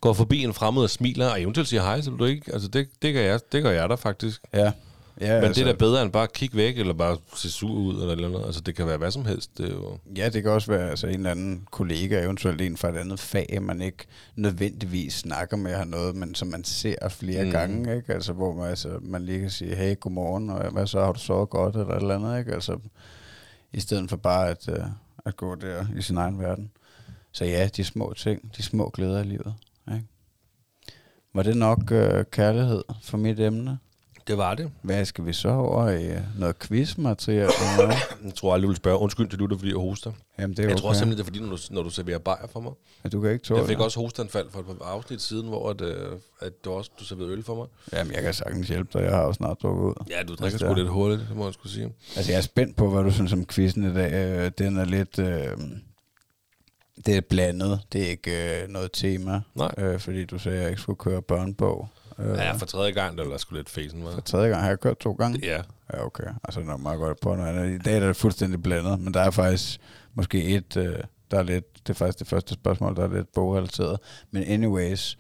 [0.01, 2.53] Går forbi en fremmed og smiler, og eventuelt siger hej, så du ikke.
[2.53, 4.43] Altså, det, det, gør jeg, det gør jeg da faktisk.
[4.55, 4.73] Ja,
[5.21, 7.51] ja Men altså, det er da bedre end bare at kigge væk, eller bare se
[7.51, 8.47] sur ud, eller eller andet.
[8.47, 9.59] Altså, det kan være hvad som helst.
[9.59, 9.99] Det er jo...
[10.17, 13.21] Ja, det kan også være altså, en eller anden kollega, eventuelt en fra et andet
[13.21, 14.05] fag, man ikke
[14.37, 17.51] nødvendigvis snakker med har noget, men som man ser flere mm.
[17.51, 18.13] gange, ikke?
[18.13, 21.21] Altså, hvor man, altså, man lige kan sige, hey, godmorgen, og hvad så, har du
[21.21, 22.55] sovet godt, eller et eller andet, ikke?
[22.55, 22.79] Altså,
[23.73, 24.85] i stedet for bare at, uh,
[25.25, 26.71] at gå der i sin egen verden.
[27.33, 29.55] Så ja, de små ting, de små glæder i livet,
[29.89, 30.05] ikke?
[31.35, 33.79] Var det nok øh, kærlighed for mit emne?
[34.27, 34.71] Det var det.
[34.83, 37.51] Hvad skal vi så over i uh, noget quizmateriale?
[38.25, 38.99] Jeg tror aldrig, du vil spørge.
[38.99, 40.13] Undskyld til lytter, fordi jeg hoster.
[40.39, 40.81] Jamen, det er Jeg okay.
[40.83, 42.73] tror simpelthen, det er fordi, når du, når du serverer bajer for mig.
[43.05, 43.85] at du kan ikke tåle Jeg fik det.
[43.85, 47.33] også hosteanfald for et par afsnit siden, hvor at, øh, at du også du serverede
[47.33, 47.67] øl for mig.
[47.93, 49.05] Jamen, jeg kan sagtens hjælpe dig.
[49.05, 49.95] Jeg har jo snart drukket ud.
[50.11, 51.93] Ja, du drikker sgu lidt hurtigt, det må jeg skulle sige.
[52.17, 54.13] Altså, jeg er spændt på, hvad du synes om quizzen i dag.
[54.13, 55.19] Øh, Den er lidt...
[55.19, 55.57] Øh,
[57.07, 57.81] det er blandet.
[57.93, 59.41] Det er ikke øh, noget tema.
[59.55, 59.75] Nej.
[59.79, 61.89] Øh, fordi du sagde, at jeg ikke skulle køre børnebog.
[62.19, 64.21] Øh, Ja, for tredje gang, der var sgu lidt fæsen, for var.
[64.21, 65.41] tredje gang har jeg kørt to gange.
[65.43, 65.61] Ja,
[65.93, 66.25] Ja, okay.
[66.45, 67.75] Altså, når meget godt på noget andet.
[67.75, 69.81] I dag er det fuldstændig blandet, men der er faktisk
[70.15, 70.77] måske et...
[70.77, 70.97] Øh,
[71.31, 73.99] der er lidt, det er faktisk det første spørgsmål, der er lidt bogrelateret.
[74.31, 75.19] Men anyways,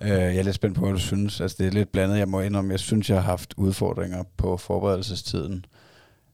[0.00, 1.40] øh, jeg er lidt spændt på, hvad du synes.
[1.40, 2.18] Altså, det er lidt blandet.
[2.18, 5.64] Jeg må indrømme, jeg synes, jeg har haft udfordringer på forberedelsestiden.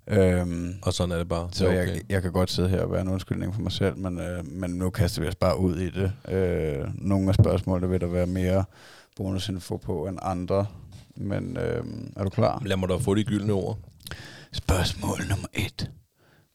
[0.06, 1.48] Øhm, og sådan er det bare.
[1.52, 2.00] så det er jeg, okay.
[2.08, 4.70] jeg kan godt sidde her og være en undskyldning for mig selv, men, øh, men
[4.70, 6.12] nu kaster vi os bare ud i det.
[6.28, 8.64] Øh, nogle af spørgsmålene vil der være mere
[9.16, 10.66] bonusinfo på end andre.
[11.16, 11.84] Men øh,
[12.16, 12.62] er du klar?
[12.64, 13.78] Lad mig da få de gyldne ord.
[14.52, 15.90] Spørgsmål nummer et.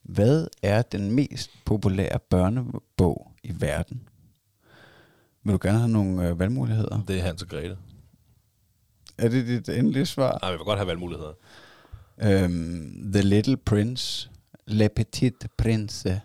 [0.04, 4.02] Hvad er den mest populære børnebog i verden?
[5.44, 7.04] Vil du gerne have nogle øh, valgmuligheder?
[7.08, 7.78] Det er Hans og Grete.
[9.18, 10.40] Er det dit endelige svar?
[10.42, 11.34] Nej, vi vil godt have valgmuligheder.
[12.18, 14.30] Um, The Little Prince,
[14.68, 16.22] Le Petit Prince,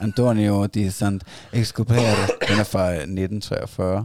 [0.00, 4.04] Antonio di Saint-Exupéry, den er fra 1943.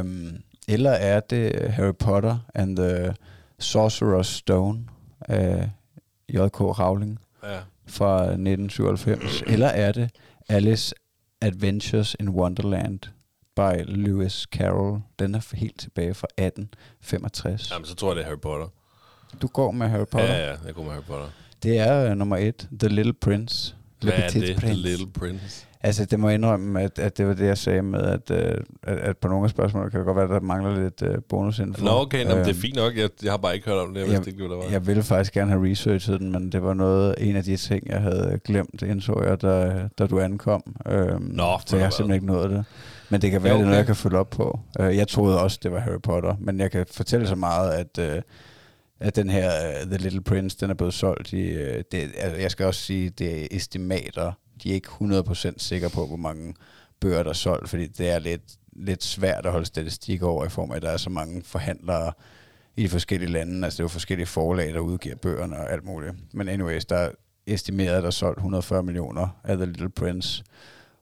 [0.00, 0.42] Um,
[0.74, 3.14] eller er det Harry Potter and the
[3.62, 4.84] Sorcerer's Stone
[5.20, 5.70] af
[6.28, 6.60] J.K.
[6.60, 7.58] Rowling Ja.
[7.86, 9.42] fra 1997?
[9.46, 10.10] eller er det
[10.48, 10.94] Alice
[11.42, 12.98] Adventures in Wonderland
[13.56, 15.00] by Lewis Carroll?
[15.18, 17.70] Den er helt tilbage fra 1865.
[17.70, 18.66] Jamen, så tror jeg, det er Harry Potter.
[19.42, 20.34] Du går med Harry Potter?
[20.34, 21.26] Ja, ja, jeg går med Harry Potter.
[21.62, 23.76] Det er uh, nummer et, The Little Prince.
[24.02, 24.56] Hvad er Petit det?
[24.56, 24.82] The Prince.
[24.82, 25.66] Little Prince.
[25.82, 28.54] Altså, det må jeg indrømme, at, at det var det, jeg sagde med, at, øh,
[28.82, 31.18] at, at på nogle af spørgsmålene kan det godt være, at der mangler lidt øh,
[31.28, 31.84] bonusinfo.
[31.84, 32.96] Nå, okay, nå, men det er Øhm, fint nok.
[32.96, 34.00] Jeg, jeg har bare ikke hørt om det.
[34.00, 34.64] Jeg vidste ikke, hvad var.
[34.70, 37.88] Jeg ville faktisk gerne have researchet den, men det var noget, en af de ting,
[37.88, 40.62] jeg havde glemt, indså jeg, da, da du ankom.
[40.86, 41.90] Øhm, Nå, så jeg har hvad?
[41.90, 42.64] simpelthen ikke nået det.
[43.08, 43.78] Men det kan være, Ja, det er noget, okay.
[43.78, 44.60] jeg kan følge op på.
[44.80, 47.98] Øh, jeg troede også, det var Harry Potter, men jeg kan fortælle så meget, at,
[47.98, 48.22] øh,
[49.00, 51.52] at den her uh, The Little Prince, den er blevet solgt i...
[51.54, 51.60] uh,
[51.92, 54.32] det, altså, jeg skal også sige, det er estimater.
[54.62, 56.54] De er ikke 100% sikre på, hvor mange
[57.00, 58.42] bøger, der er solgt, fordi det er lidt,
[58.72, 62.12] lidt svært at holde statistik over, i form af, at der er så mange forhandlere
[62.76, 63.64] i de forskellige lande.
[63.64, 66.14] Altså det er jo forskellige forlag, der udgiver bøgerne og alt muligt.
[66.32, 67.10] Men anyways, der er
[67.46, 70.44] estimeret, at der er solgt 140 millioner af The Little Prince,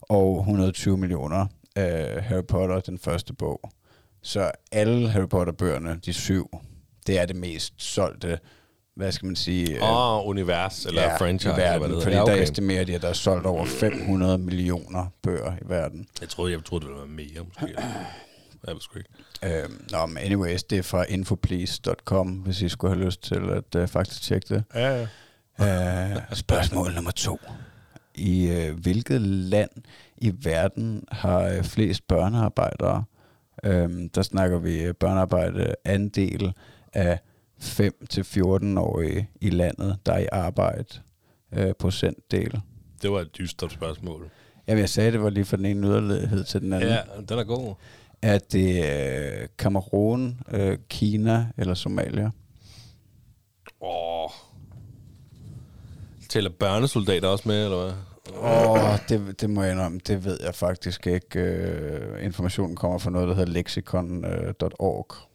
[0.00, 1.46] og 120 millioner
[1.76, 3.70] af Harry Potter, den første bog.
[4.22, 6.50] Så alle Harry Potter-bøgerne, de syv,
[7.08, 8.38] det er det mest solgte,
[8.96, 11.96] hvad skal man sige, øh, Åh, oh, univers, eller ja, franchise, i eller verden, hvad
[11.96, 12.42] det fordi Ja, der okay.
[12.42, 16.08] estimerer de, at der er solgt over 500 millioner bøger i verden.
[16.20, 17.82] Jeg troede, jeg troede, det ville være mere, måske.
[18.66, 19.62] Jeg ved sgu ikke.
[19.62, 23.82] Øhm, nå, men anyways, det er fra infoplease.com, hvis I skulle have lyst til at
[23.82, 24.64] uh, faktisk tjekke det.
[24.74, 25.06] Ja,
[25.58, 26.16] ja.
[26.16, 27.38] Uh, spørgsmål nummer to.
[28.14, 29.70] I uh, hvilket land
[30.16, 33.04] i verden har uh, flest børnearbejdere?
[33.66, 36.52] Um, der snakker vi uh, børnearbejde andel
[36.92, 37.18] af
[37.60, 40.86] 5-14-årige i landet, der er i arbejde.
[41.56, 42.60] Uh, procentdel.
[43.02, 44.30] Det var et dystert spørgsmål.
[44.68, 46.88] Jamen, jeg sagde, det var lige fra den ene yderlighed til den anden.
[46.88, 47.74] Ja, den er god.
[48.22, 52.30] Er det øh, Kamerun, øh, Kina eller Somalia?
[53.80, 54.24] Åh.
[54.24, 54.30] Oh.
[56.28, 57.92] Tæller børnesoldater også med, eller hvad?
[58.36, 61.40] Åh, oh, det, det må jeg indrømme, det ved jeg faktisk ikke.
[61.40, 65.27] Øh, informationen kommer fra noget, der hedder lexicon.org.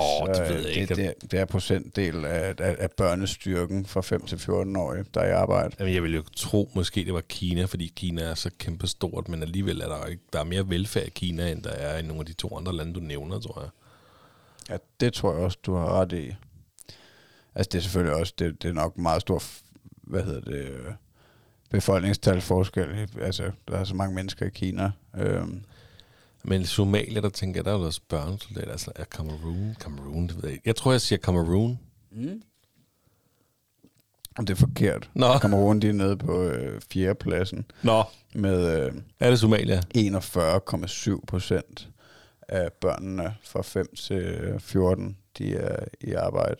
[0.00, 0.94] Åh, det ved jeg ikke.
[0.94, 5.30] Det, det, er procentdel af, af, af børnestyrken fra 5 til 14-årige, der er i
[5.30, 5.76] arbejde.
[5.78, 9.28] Jamen, jeg ville jo tro, måske det var Kina, fordi Kina er så kæmpe stort,
[9.28, 12.02] men alligevel er der ikke, der er mere velfærd i Kina, end der er i
[12.02, 13.70] nogle af de to andre lande, du nævner, tror jeg.
[14.70, 16.34] Ja, det tror jeg også, du har ret i.
[17.54, 19.42] Altså, det er selvfølgelig også, det, det er nok meget stor,
[20.02, 20.92] hvad hedder det, øh,
[21.70, 23.08] befolkningstal forskel.
[23.20, 24.90] Altså, der er så mange mennesker i Kina.
[25.18, 25.64] Øhm,
[26.44, 28.72] Men Somalia, der tænker jeg, der er jo også børnesoldater.
[28.72, 29.76] Altså, er Cameroon?
[29.80, 30.62] Cameroon, det ved jeg ikke.
[30.66, 31.78] Jeg tror, jeg siger Cameroon.
[34.38, 35.10] og det er forkert.
[35.14, 35.38] Nå.
[35.38, 38.02] Kamerun, de er nede på øh, fjerdepladsen Nå.
[38.34, 39.80] med øh, Er det Somalia?
[39.96, 41.88] 41,7 procent
[42.48, 46.56] af børnene fra 5 til 14, de er i arbejde.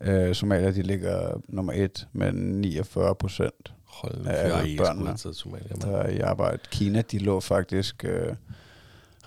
[0.00, 3.72] Øh, Somalia, de ligger nummer et med 49 procent.
[3.84, 5.18] Hold ikke børnene.
[5.18, 5.68] Somalia.
[5.80, 6.06] der mand.
[6.06, 6.58] er i arbejde.
[6.70, 8.34] Kina, de lå faktisk øh,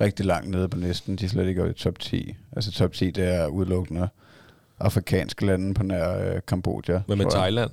[0.02, 1.16] rigtig langt nede på listen.
[1.16, 2.36] De er slet ikke i top 10.
[2.56, 4.10] Altså top 10, det er udelukkende
[4.80, 7.02] afrikanske lande på nær øh, Kambodja.
[7.06, 7.32] Hvad med.
[7.32, 7.72] Thailand?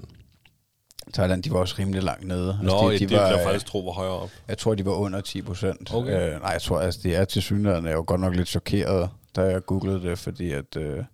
[1.13, 2.59] Thailand, de var også rimelig langt nede.
[2.63, 4.31] Nå, de, det, de det var, jeg øh, faktisk tro var højere op.
[4.49, 5.95] Jeg tror, de var under 10 procent.
[5.95, 6.35] Okay.
[6.35, 7.87] Øh, nej, jeg tror, altså, de er til synligheden.
[7.87, 11.05] Jeg var godt nok lidt chokeret, da jeg googlede det, fordi at, øh,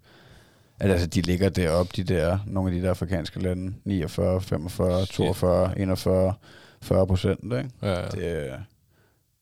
[0.79, 5.07] at altså, de ligger deroppe, de der, nogle af de der afrikanske lande, 49, 45,
[5.07, 5.15] Shit.
[5.15, 6.35] 42, 41,
[6.83, 7.71] 40 procent, ikke?
[7.83, 8.07] Ja, ja.
[8.07, 8.53] Det,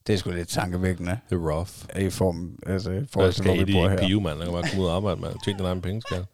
[0.07, 1.71] det er sgu lidt tankevækkende Det er rough.
[2.07, 4.07] i form, altså, i forhold til, hvor vi bor her.
[4.07, 4.39] give, mand?
[4.39, 5.35] Der kan bare komme ud og arbejde, mand.
[5.45, 6.25] Tjene din egen penge, skal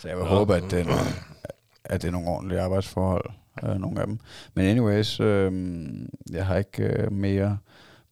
[0.00, 0.30] Så jeg vil Nå.
[0.30, 1.00] håbe, at det, er nogle,
[1.84, 3.30] at det er nogle ordentlige arbejdsforhold,
[3.64, 4.18] øh, nogle af dem.
[4.54, 5.52] Men anyways, øh,
[6.30, 7.58] jeg har ikke øh, mere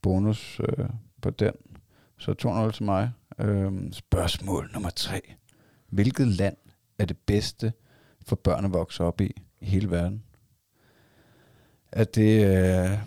[0.02, 0.86] bonus øh,
[1.22, 1.52] på den.
[2.18, 3.10] Så 2-0 til mig.
[3.40, 5.20] Øh, spørgsmål nummer 3.
[5.88, 6.56] Hvilket land
[6.98, 7.72] er det bedste
[8.26, 10.22] for børn at vokse op i i hele verden?
[11.92, 12.46] Er det...
[12.46, 12.98] Øh,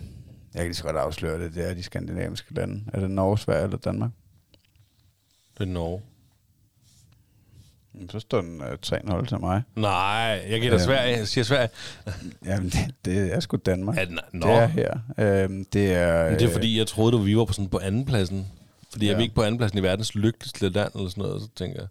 [0.58, 1.54] jeg kan lige så godt afsløre det.
[1.54, 2.84] Det er de skandinaviske lande.
[2.92, 4.10] Er det Norge, Sverige eller Danmark?
[5.58, 6.02] Det er Norge.
[8.10, 9.62] Så står den øh, 3-0 til mig.
[9.76, 9.90] Nej,
[10.48, 10.84] jeg gætter Øhm.
[10.86, 11.16] Sverige.
[11.18, 11.68] Jeg siger Sverige.
[12.46, 13.98] Jamen, det, det er sgu Danmark.
[13.98, 14.98] Er den, nå, Det er her.
[15.18, 16.30] Øhm, det er...
[16.30, 18.46] Men det er fordi, jeg troede, at vi var på, sådan, på anden pladsen.
[18.92, 19.12] Fordi ja.
[19.12, 19.18] Ja.
[19.18, 21.88] er ikke på anden pladsen i verdens lykkeligste land, eller sådan noget, så tænker jeg.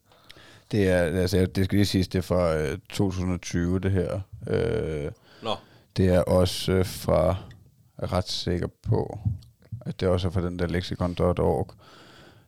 [0.71, 4.19] Det er, altså, det skal lige siges, det er fra øh, 2020, det her.
[4.47, 5.11] Øh,
[5.43, 5.55] Nå.
[5.97, 7.35] det er også øh, fra, jeg
[7.97, 9.19] er ret sikker på,
[9.81, 11.71] at det også er fra den der lexicon.org.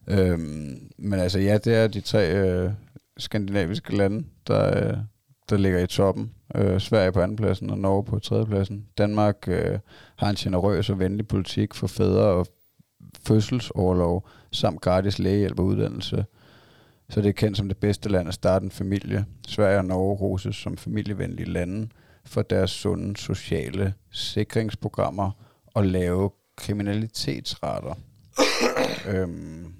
[0.07, 2.71] Øhm, men altså, ja, det er de tre øh,
[3.17, 4.97] skandinaviske lande, der, øh,
[5.49, 6.31] der ligger i toppen.
[6.55, 8.85] Øh, Sverige på andenpladsen og Norge på tredjepladsen.
[8.97, 9.79] Danmark øh,
[10.15, 12.47] har en generøs og venlig politik for fædre og
[13.27, 16.25] fødselsoverlov, samt gratis lægehjælp og uddannelse.
[17.09, 19.25] Så det er kendt som det bedste land at starte en familie.
[19.47, 21.89] Sverige og Norge roses som familievenlige lande
[22.29, 25.31] for deres sunde sociale sikringsprogrammer
[25.65, 27.93] og lave kriminalitetsrater.
[29.11, 29.73] øhm,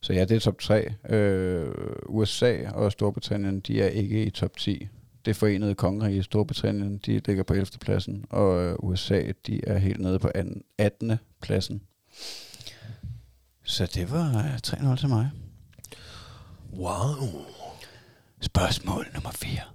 [0.00, 0.94] så ja, det er top 3.
[1.08, 1.72] Øh,
[2.06, 4.88] USA og Storbritannien, de er ikke i top 10
[5.24, 7.66] det forenede kongerige i Storbritannien, de ligger på 11.
[7.80, 11.18] pladsen, og øh, USA, de er helt nede på anden- 18.
[11.42, 11.82] pladsen.
[13.64, 15.30] Så det var øh, 3-0 til mig.
[16.72, 17.44] Wow.
[18.40, 19.73] Spørgsmål nummer 4.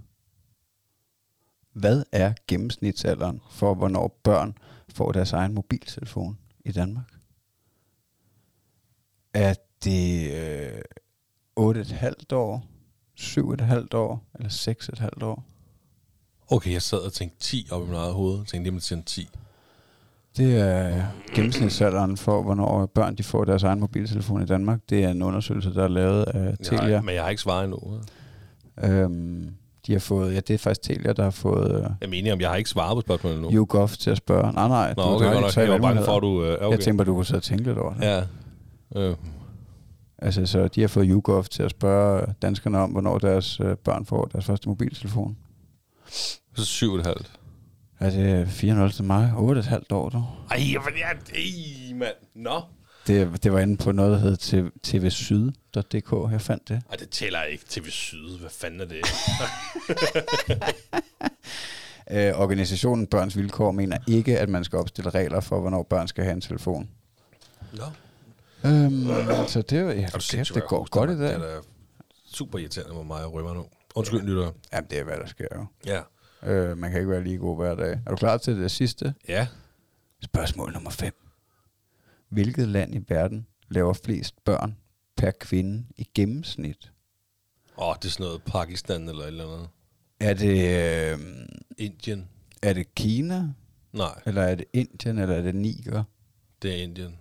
[1.72, 4.54] Hvad er gennemsnitsalderen for, hvornår børn
[4.88, 7.12] får deres egen mobiltelefon i Danmark?
[9.34, 9.54] Er
[9.84, 10.80] det øh,
[11.60, 12.64] 8,5 år,
[13.20, 14.48] 7,5 år eller
[15.18, 15.44] 6,5 år?
[16.48, 18.38] Okay, jeg sad og tænkte 10 op i mit eget hoved.
[18.38, 19.28] Jeg tænkte lige, man siger 10.
[20.36, 24.80] Det er gennemsnitsalderen for, hvornår børn de får deres egen mobiltelefon i Danmark.
[24.90, 26.94] Det er en undersøgelse, der er lavet af Telia.
[26.94, 28.00] har, men jeg har ikke svaret endnu.
[28.84, 29.54] Øhm,
[29.90, 32.40] de har fået, ja, det er faktisk Telia, der har fået øh, Jeg mener, om
[32.40, 33.52] jeg har ikke svaret på spørgsmålet endnu.
[33.52, 34.52] YouGov til at spørge.
[34.52, 36.44] Nej, nej, Nå, du okay, har ikke tre Jeg var bange for, at du...
[36.44, 36.78] Jeg okay.
[36.78, 38.02] tænkte, at du kunne sidde og tænke lidt over det.
[38.02, 38.22] Ja.
[38.96, 39.16] Øh,
[40.22, 44.06] Altså, så de har fået YouGov til at spørge danskerne om, hvornår deres øh, børn
[44.06, 45.36] får deres første mobiltelefon.
[46.56, 47.30] så syv og et halvt.
[48.00, 49.32] Er det 4-0 til mig?
[49.36, 50.24] 8,5 år, du?
[50.50, 52.14] Ej, men ja, ej, mand.
[52.34, 52.60] Nå.
[53.10, 56.32] Det, det var inde på noget, der hed TV- tvsyd.dk.
[56.32, 56.82] Jeg fandt det.
[56.90, 57.64] Ej, det tæller ikke.
[57.68, 58.38] TV Syd.
[58.38, 59.00] Hvad fanden er det?
[62.12, 66.24] Øh, organisationen Børns Vilkår mener ikke, at man skal opstille regler for, hvornår børn skal
[66.24, 66.90] have en telefon.
[67.72, 67.82] Nå.
[68.70, 69.06] Øhm,
[69.48, 71.34] så det, ja, Er kæft, det går jeg hoster, godt i dag.
[71.34, 71.60] Det er
[72.34, 73.66] super irriterende, hvor meget jeg rømmer nu.
[73.94, 74.50] Undskyld, lytter.
[74.72, 75.66] Jamen, det er, hvad der sker jo.
[75.86, 76.00] Ja.
[76.52, 77.98] Øh, man kan ikke være lige god hver dag.
[78.06, 79.14] Er du klar til det sidste?
[79.28, 79.46] Ja.
[80.24, 81.12] Spørgsmål nummer 5.
[82.30, 84.76] Hvilket land i verden laver flest børn
[85.16, 86.92] per kvinde i gennemsnit?
[87.78, 89.68] Åh, oh, det er sådan noget Pakistan eller et eller andet.
[90.20, 91.18] Er det, øh,
[91.78, 92.28] Indien.
[92.62, 93.48] er det Kina,
[93.92, 96.04] Nej, eller er det Indien, eller er det Niger?
[96.62, 97.16] det er Indien.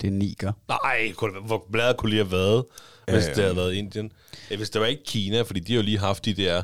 [0.00, 0.52] Det er Niger.
[0.68, 2.64] Nej, kunne det- hvor bladet kunne lige have været,
[3.08, 3.34] hvis Øh.
[3.34, 4.12] det havde været Indien.
[4.56, 6.62] Hvis det var ikke Kina, fordi de har jo lige haft de der...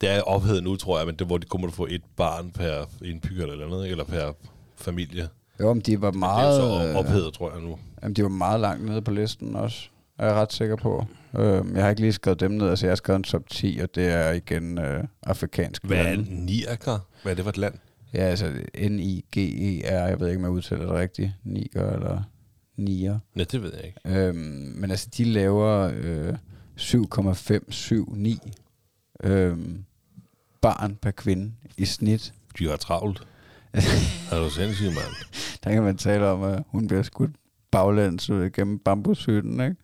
[0.00, 2.84] Det er ophedet nu, tror jeg, men det, hvor de kommer få et barn per
[3.04, 4.32] indbygger eller noget, eller per
[4.76, 5.28] familie.
[5.60, 7.78] Jo, men de var Det er meget, så øh, ophedet, tror jeg nu.
[8.02, 9.88] jamen, de var meget langt nede på listen også,
[10.18, 11.06] er jeg ret sikker på.
[11.38, 13.78] Øh, jeg har ikke lige skrevet dem ned, altså jeg har skrevet en top 10,
[13.82, 16.16] og det er igen øh, afrikansk Hvad er.
[16.28, 16.98] Niger?
[17.22, 17.74] Hvad er det for et land?
[18.14, 18.52] Ja, altså
[18.88, 21.30] N-I-G-E-R, jeg ved ikke, om jeg udtaler det rigtigt.
[21.44, 22.22] Niger eller
[22.76, 23.18] Niger.
[23.34, 24.20] Nej, det ved jeg ikke.
[24.20, 24.36] Øhm,
[24.76, 26.34] men altså, de laver øh,
[26.76, 28.40] 7,579
[29.24, 29.84] øhm,
[30.60, 32.32] barn per kvinde i snit.
[32.58, 33.22] De har travlt.
[34.32, 35.14] er du sindssyg, mand?
[35.64, 37.30] Der kan man tale om, at hun bliver skudt
[37.70, 39.76] baglæns ud gennem bambushytten, ikke?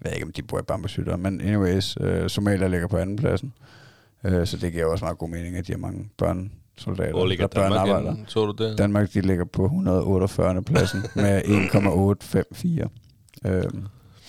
[0.00, 3.16] Jeg ved ikke, om de bor i bambushytter, men anyways, øh, Somalia ligger på anden
[3.16, 3.52] pladsen.
[4.24, 7.12] Øh, så det giver også meget god mening, at de har mange børnsoldater.
[7.12, 8.24] Hvor ligger der Danmark henne?
[8.28, 8.78] Så du det?
[8.78, 10.62] Danmark, de ligger på 148.
[10.62, 12.90] pladsen med 1,854
[13.44, 13.62] øh,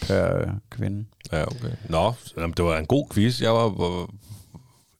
[0.08, 1.06] per øh, kvinde.
[1.32, 1.72] Ja, okay.
[1.90, 3.42] Nå, jamen, det var en god quiz.
[3.42, 4.10] Jeg var, var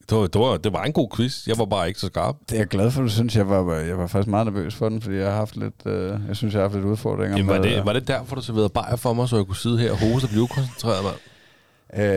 [0.10, 1.48] det, var, det, var, det var en god quiz.
[1.48, 2.36] Jeg var bare ikke så skarp.
[2.50, 3.36] Det er jeg glad for, du synes.
[3.36, 6.20] Jeg var, jeg var faktisk meget nervøs for den, fordi jeg har haft lidt, øh,
[6.28, 8.70] jeg synes, jeg har haft lidt udfordringer Jamen, var, det, var det derfor, du serverede
[8.70, 11.16] bajer for mig, så jeg kunne sidde her og hoste og blive ukoncentreret, mand?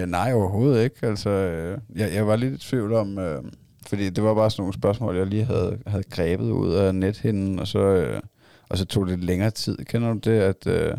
[0.03, 0.97] Øh, nej, overhovedet ikke.
[1.07, 3.43] Altså, øh, jeg, jeg var lidt i tvivl om, øh,
[3.87, 7.59] fordi det var bare sådan nogle spørgsmål, jeg lige havde, havde grebet ud af nethinden,
[7.59, 8.21] og så, øh,
[8.69, 9.77] og så tog det lidt længere tid.
[9.77, 10.95] Kender du det, at, øh,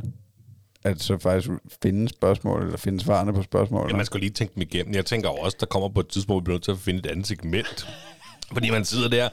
[0.84, 1.50] at så faktisk
[1.84, 3.92] finde spørgsmål, eller finde svarene på spørgsmålene?
[3.92, 4.94] Ja, man skal lige tænke dem igennem.
[4.96, 7.00] Jeg tænker også, der kommer på et tidspunkt, hvor vi bliver nødt til at finde
[7.00, 7.88] et andet segment.
[8.54, 9.30] Fordi man sidder der,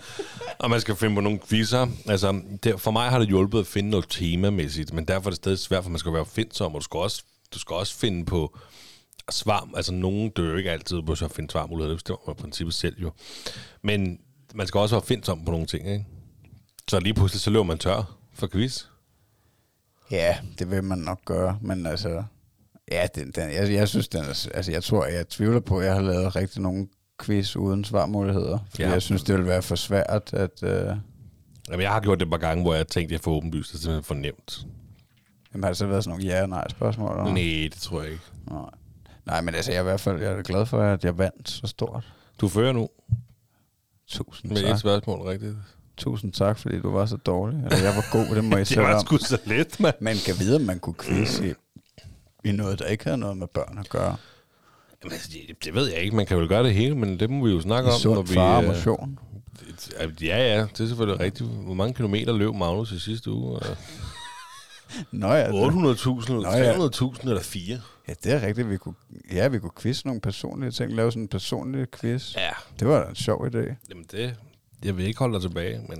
[0.58, 1.86] og man skal finde på nogle quizzer.
[2.06, 5.36] Altså, det, for mig har det hjulpet at finde noget temamæssigt, men derfor er det
[5.36, 7.22] stadig svært, for man skal være opfindsom, og du skal også,
[7.54, 8.58] du skal også finde på
[9.30, 9.68] svar.
[9.76, 11.88] Altså, nogen dør ikke altid på så at finde svarmuligheder.
[11.88, 13.10] Det bestemmer man i princippet selv jo.
[13.82, 14.18] Men
[14.54, 16.04] man skal også være opfindsom på nogle ting, ikke?
[16.88, 18.84] Så lige pludselig, så løber man tør for quiz.
[20.10, 22.22] Ja, det vil man nok gøre, men altså...
[22.90, 25.86] Ja, den, den, jeg, jeg synes, den er, altså jeg tror, jeg tvivler på, at
[25.86, 26.88] jeg har lavet rigtig nogle
[27.22, 28.58] quiz uden svarmuligheder.
[28.70, 28.90] Fordi Ja.
[28.90, 30.62] jeg synes, det vil være for svært at...
[30.62, 30.96] Øh,
[31.70, 33.72] Jamen, jeg har gjort det et par gange, hvor jeg tænkte, at jeg får åbenlyst.
[33.72, 34.66] Det er simpelthen for nemt.
[35.54, 37.10] jamen, har det så været sådan nogle ja- og nej-spørgsmål?
[37.10, 37.24] eller?
[37.24, 38.22] Nej, det tror jeg ikke.
[38.50, 38.70] Nej.
[39.26, 41.50] Nej, men altså, jeg er i hvert fald jeg er glad for, at jeg vandt
[41.50, 42.12] så stort.
[42.40, 42.88] Du fører nu
[44.08, 44.70] Tusind med tak.
[44.74, 45.56] et spørgsmål, rigtigt?
[45.98, 47.58] Tusind tak, fordi du var så dårlig.
[47.64, 49.00] Eller jeg var god, det må I Det selv var om.
[49.06, 49.94] sgu så let, mand.
[50.00, 51.40] Man kan vide, om man kunne quiz
[52.44, 54.16] i, noget, der ikke havde noget med børn at gøre.
[55.04, 56.16] Jamen, altså, det, det ved jeg ikke.
[56.16, 57.98] Man kan vel gøre det hele, men det må vi jo snakke I om.
[57.98, 59.18] sund vi, far og øh, motion.
[59.60, 61.48] det- Ja, ja, det er selvfølgelig rigtigt.
[61.50, 63.60] Hvor mange kilometer løb Magnus i sidste uge?
[65.12, 67.12] Nå ja, det, 800.000, eller Nå ja.
[67.16, 67.80] 300.000 eller 4?
[68.08, 68.70] ja, det er rigtigt.
[68.70, 68.94] Vi kunne,
[69.32, 70.92] ja, vi kunne quiz nogle personlige ting.
[70.94, 72.34] Lave sådan en personlig quiz.
[72.36, 72.50] Ja.
[72.80, 73.58] Det var da en sjov idé.
[73.90, 74.34] Jamen det,
[74.84, 75.98] jeg vil ikke holde dig tilbage, men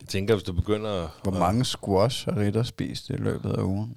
[0.00, 1.08] jeg tænker, hvis du begynder...
[1.22, 3.94] Hvor mange squash har Ritter spist i løbet af ugen?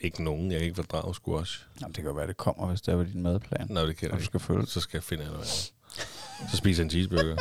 [0.00, 0.50] Ikke nogen.
[0.50, 1.66] Jeg kan ikke fordrage squash.
[1.80, 3.66] Jamen, det kan jo være, det kommer, hvis det er på din madplan.
[3.70, 4.66] Nå, det kan jeg du skal følge.
[4.66, 5.72] Så skal jeg finde noget andet.
[6.50, 7.36] Så spiser jeg en cheeseburger.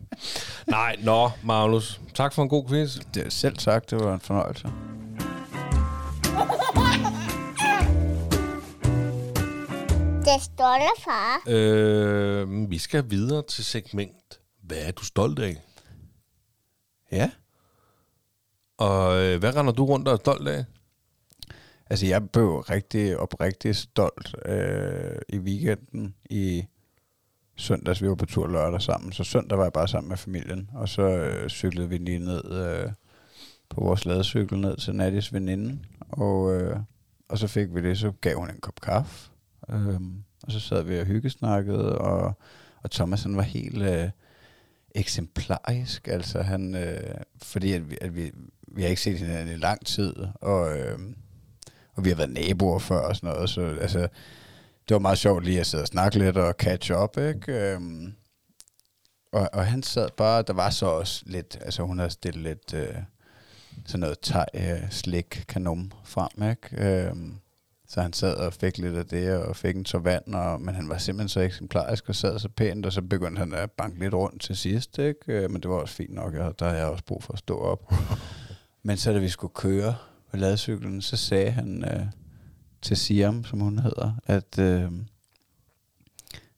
[0.66, 2.00] Nej, nå, Magnus.
[2.14, 2.98] Tak for en god quiz.
[3.14, 4.68] Det er selv sagt, det var en fornøjelse.
[10.24, 11.42] Det står der, far.
[11.46, 14.41] Øh, vi skal videre til segment.
[14.72, 15.56] Hvad er du stolt af?
[17.12, 17.30] Ja.
[18.76, 20.64] Og øh, hvad render du rundt og er stolt af?
[21.90, 26.64] Altså, jeg blev rigtig oprigtig stolt øh, i weekenden i
[27.56, 28.02] søndags.
[28.02, 30.70] Vi var på tur lørdag sammen, så søndag var jeg bare sammen med familien.
[30.74, 32.92] Og så øh, cyklede vi lige ned øh,
[33.68, 35.78] på vores ladecykel ned til Nattis veninde.
[36.08, 36.76] Og, øh,
[37.28, 39.30] og så fik vi det, så gav hun en kop kaffe.
[39.68, 40.00] Øh,
[40.42, 42.34] og så sad vi og hyggesnakkede, og,
[42.82, 44.10] og Thomas han var helt øh,
[44.94, 46.08] eksemplarisk.
[46.08, 48.32] Altså han, øh, fordi at vi, at vi,
[48.68, 50.98] vi har ikke set hinanden i lang tid, og, øh,
[51.94, 54.08] og vi har været naboer før og sådan noget, så altså,
[54.88, 57.52] det var meget sjovt lige at sidde og snakke lidt og catch up, ikke?
[57.52, 57.80] Øh,
[59.32, 62.74] og, og han sad bare, der var så også lidt, altså hun havde stillet lidt
[62.74, 62.96] øh,
[63.86, 66.84] sådan noget thai, øh, slik, kanon frem, ikke?
[66.86, 67.16] Øh,
[67.92, 70.74] så han sad og fik lidt af det, og fik en så vand, og, men
[70.74, 74.00] han var simpelthen så eksemplarisk og sad så pænt, og så begyndte han at banke
[74.00, 75.18] lidt rundt til sidst, ikke?
[75.26, 77.38] Øh, men det var også fint nok, og der havde jeg også brug for at
[77.38, 77.92] stå op.
[78.82, 79.94] men så da vi skulle køre
[80.30, 82.06] på ladcyklen, så sagde han øh,
[82.82, 84.92] til Siam, som hun hedder, at øh,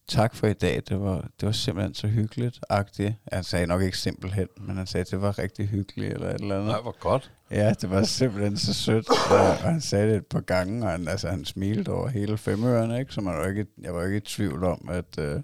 [0.09, 3.15] tak for i dag, det var, det var simpelthen så hyggeligt, agtigt.
[3.33, 6.41] Han sagde nok ikke simpelthen, men han sagde, at det var rigtig hyggeligt, eller et
[6.41, 6.69] eller andet.
[6.71, 7.33] Nej, hvor godt.
[7.51, 9.09] Ja, det var simpelthen så sødt.
[9.11, 13.01] Og, han sagde det et par gange, og han, altså, han smilte over hele femørerne,
[13.01, 13.15] ikke?
[13.15, 15.43] Så man var ikke, jeg var ikke i tvivl om, at, øh,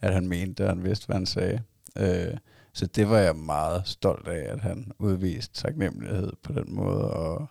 [0.00, 1.62] at han mente det, og han vidste, hvad han sagde.
[1.98, 2.36] Øh,
[2.72, 7.46] så det var jeg meget stolt af, at han udviste taknemmelighed på den måde, og,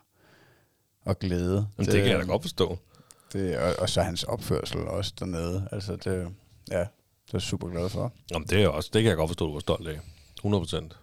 [1.04, 1.66] og glæde.
[1.78, 2.78] Jamen, det, det kan jeg da godt forstå.
[3.32, 5.68] Det, og, og så hans opførsel også dernede.
[5.72, 6.06] Altså, det,
[6.70, 6.86] ja, det er
[7.32, 8.12] jeg super glad for.
[8.30, 9.98] Jamen, det, er også, det kan jeg godt forstå, du var stolt af.
[10.36, 10.96] 100 procent.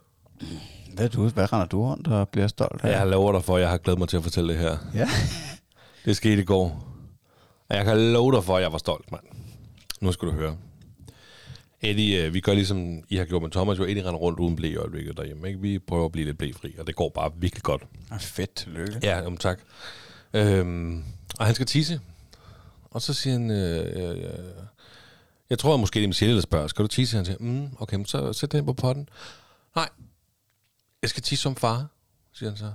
[0.93, 2.91] Hvad, du, hvad render du rundt og bliver stolt af?
[2.99, 4.77] Jeg lover dig for, at jeg har glædet mig til at fortælle det her.
[4.93, 5.09] Ja.
[6.05, 6.85] Det skete i går.
[7.69, 9.23] Og jeg kan love dig for, at jeg var stolt, mand.
[10.01, 10.57] Nu skal du høre.
[11.81, 14.55] Eddie, øh, vi gør ligesom I har gjort med Thomas, jo Eddie render rundt uden
[14.55, 15.47] blæ i øjeblikket derhjemme.
[15.47, 15.59] Ikke?
[15.59, 17.83] Vi prøver at blive lidt blæfri, og det går bare virkelig godt.
[18.11, 18.99] Ah, fedt, tillykke.
[19.03, 19.59] Ja, jamen, tak.
[20.33, 21.03] Øhm,
[21.39, 22.01] og han skal tisse.
[22.91, 24.63] Og så siger han, øh, øh, øh
[25.49, 27.15] jeg tror at måske det er Michelle, der spørger, skal du tisse?
[27.15, 29.09] Han siger, mm, okay, men så sæt den på potten.
[29.75, 29.89] Nej,
[31.01, 31.87] jeg skal tisse som far,
[32.33, 32.71] siger han så.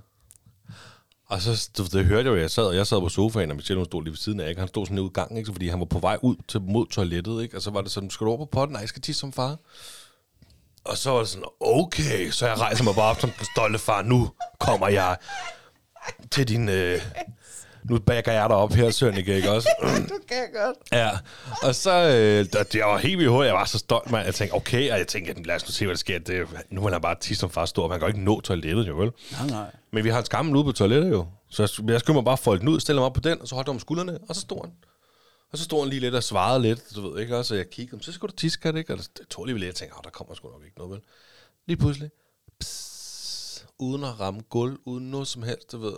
[1.27, 3.57] Og så, du, det hørte jeg jo, jeg sad, og jeg sad på sofaen, og
[3.57, 4.59] Michelle stod lige ved siden af, ikke?
[4.59, 5.53] Han stod sådan nede ud i gangen, ikke?
[5.53, 7.57] Fordi han var på vej ud til, mod toilettet, ikke?
[7.57, 8.73] Og så var det sådan, skal du over på potten?
[8.73, 9.57] Nej, jeg skal tisse som far.
[10.85, 13.79] Og så var det sådan, okay, så jeg rejser mig bare op som den stolte
[13.79, 14.03] far.
[14.03, 15.17] Nu kommer jeg
[16.31, 16.69] til din...
[16.69, 17.03] Øh,
[17.91, 19.69] nu bakker jeg dig op her, Sønneke, ikke også?
[20.09, 20.77] Du kan godt.
[20.93, 21.11] Ja,
[21.63, 24.25] og så, øh, der- det var helt vildt hurtigt, jeg var så stolt, mand.
[24.25, 26.19] Jeg tænkte, okay, og jeg tænkte, lad os nu se, hvad der sker.
[26.19, 28.89] Det, nu vil han bare tisse som far stor, man kan jo ikke nå toilettet,
[28.89, 29.11] jo vel?
[29.33, 29.71] Nej, nej.
[29.93, 31.27] Men vi har en skammel ude på toilettet jo.
[31.51, 33.49] Så jeg, jeg skulle mig bare folde den ud, stille mig op på den, og
[33.49, 34.73] så holdt jeg om skuldrene, og så stod han.
[35.53, 37.71] Og så stod han lige lidt og svarede lidt, du ved ikke også, og jeg
[37.71, 38.93] kiggede, så skulle du tisse, kan det ikke?
[38.93, 41.01] Og det tog lige lidt, jeg tænkte, åh, der kommer sgu nok ikke noget, vel?
[41.67, 42.11] Lige pludselig,
[42.61, 45.95] pss, uden at ramme gulv, uden noget som helst, du ved.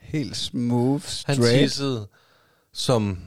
[0.00, 1.58] Helt smooth, Han straight.
[1.62, 2.06] tissede
[2.72, 3.18] som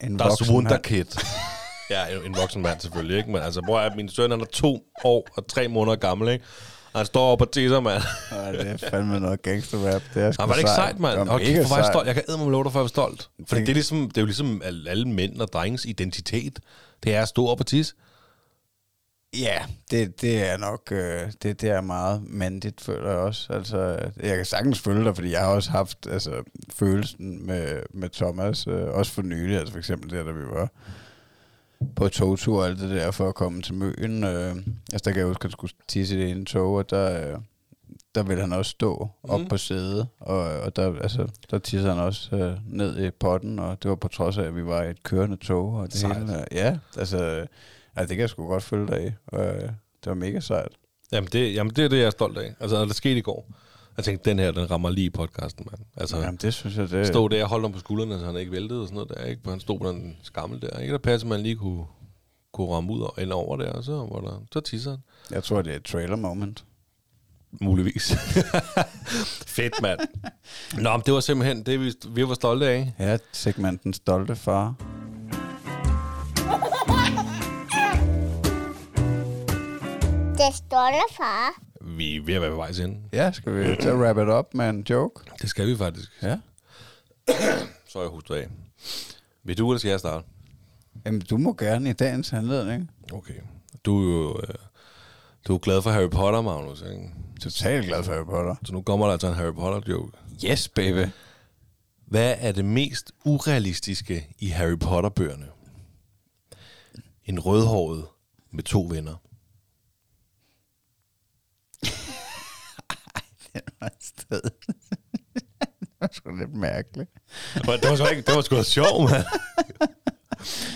[0.00, 0.50] en Das.
[0.50, 1.04] Wunderkid.
[1.90, 3.30] ja, en, en voksen mand selvfølgelig, ikke?
[3.30, 6.44] Men altså, bror, at min søn han er to år og tre måneder gammel, ikke?
[6.92, 8.02] Og han står op og tisser, mand.
[8.32, 10.02] Ja, det er fandme noget gangster-rap.
[10.14, 11.18] Det er sgu Han var det ikke sejt, mand?
[11.18, 12.06] var Okay, for var jeg stolt.
[12.06, 13.28] Jeg kan æde love dig for, jeg var stolt.
[13.48, 16.58] Fordi Det- er, ligesom, det er jo ligesom alle, alle mænd og drenges identitet.
[17.02, 17.94] Det er at stå op og tisse.
[19.36, 19.58] Ja,
[19.90, 23.52] det, det er nok øh, det, det er meget mandigt, føler jeg også.
[23.52, 23.78] Altså,
[24.22, 28.66] jeg kan sagtens følge dig, fordi jeg har også haft altså, følelsen med, med Thomas,
[28.66, 30.68] øh, også for nylig, altså for eksempel der, da vi var
[31.96, 34.24] på togtur og alt det der, for at komme til Møen.
[34.24, 34.56] Øh,
[34.92, 37.28] altså, der kan jeg huske, at han skulle tisse i det ene tog, og der,
[37.32, 37.38] øh,
[38.14, 39.48] der ville han også stå op Mhm.
[39.48, 43.82] på sædet, og, og der, altså, der tissede han også øh, ned i potten, og
[43.82, 46.16] det var på trods af, at vi var i et kørende tog, og det Sejt.
[46.16, 46.38] hele.
[46.40, 47.46] øh, Ja, altså,
[47.98, 49.36] altså, det kan jeg sgu godt følge dig i.
[49.36, 49.62] Øh,
[50.04, 50.72] det var mega sejt.
[51.12, 52.54] Jamen det, jamen, det er det, jeg er stolt af.
[52.60, 53.50] Altså, det skete i går.
[53.96, 55.80] Jeg tænkte, den her, den rammer lige i podcasten, mand.
[55.96, 58.36] Altså, Jamen, det synes jeg, det stod der og holdt ham på skuldrene, så han
[58.36, 59.40] ikke væltede og sådan noget der, ikke?
[59.44, 60.92] For han stod på den skammel der, ikke?
[60.92, 61.84] Der passede, man lige kunne,
[62.52, 65.00] kunne ramme ud og ind over der, og så var der, så tisser han.
[65.30, 66.64] Jeg tror, det er et trailer moment.
[67.60, 68.12] Muligvis.
[69.56, 70.00] Fedt, mand.
[70.82, 72.92] Nå, men det var simpelthen det, vi, vi var stolte af.
[72.98, 74.74] Ja, segmenten stolte far.
[80.38, 81.62] Det står der, far.
[81.80, 83.00] Vi er ved at være ved vejs ende.
[83.12, 85.30] Ja, skal vi til at wrap it up med en joke?
[85.42, 86.10] Det skal vi faktisk.
[86.22, 86.38] Ja.
[87.88, 88.48] Så er jeg hustet af.
[89.44, 90.26] Vil du, eller skal jeg starte?
[91.06, 92.90] Jamen, du må gerne i dagens anledning.
[93.12, 93.34] Okay.
[93.84, 94.40] Du er jo...
[94.40, 94.54] Øh,
[95.48, 97.10] du er glad for Harry Potter, Magnus, ikke?
[97.40, 98.54] Totalt glad for Harry Potter.
[98.64, 100.12] Så nu kommer der altså en Harry Potter-joke.
[100.44, 101.06] Yes, baby.
[102.06, 105.46] Hvad er det mest urealistiske i Harry Potter-bøgerne?
[107.24, 108.04] En rødhåret
[108.50, 109.14] med to venner.
[113.66, 114.40] Det var sted.
[115.80, 117.10] det var sgu lidt mærkeligt.
[117.54, 119.24] Det var, det var, sgu, ikke, det var sgu sjov, mand.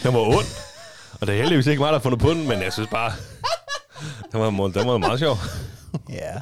[0.03, 0.47] Den var ond.
[1.21, 3.13] Og det er heldigvis ikke mig, der har fundet på den, men jeg synes bare,
[4.33, 5.37] den var, den var meget sjov.
[6.09, 6.33] Ja.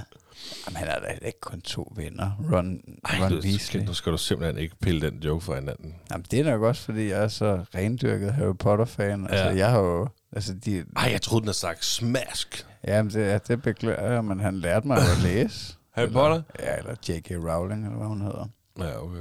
[0.66, 2.30] Jamen, han er da ikke kun to venner.
[2.52, 3.58] Ron, Ej, Ron nu Weasley.
[3.58, 5.94] skal, nu skal du simpelthen ikke pille den joke fra hinanden.
[6.10, 9.26] Jamen, det er nok også, fordi jeg er så rendyrket Harry Potter-fan.
[9.30, 9.56] Altså, Ja.
[9.56, 10.08] jeg har jo...
[10.32, 12.66] Altså, de, Ej, jeg troede, den havde sagt smask.
[12.88, 15.74] jamen, det, ja, det beklager jeg, men han lærte mig at læse.
[16.00, 16.42] Harry Potter?
[16.58, 17.30] Ja, eller J.K.
[17.30, 18.46] Rowling, eller hvad hun hedder.
[18.78, 19.20] Ja, okay.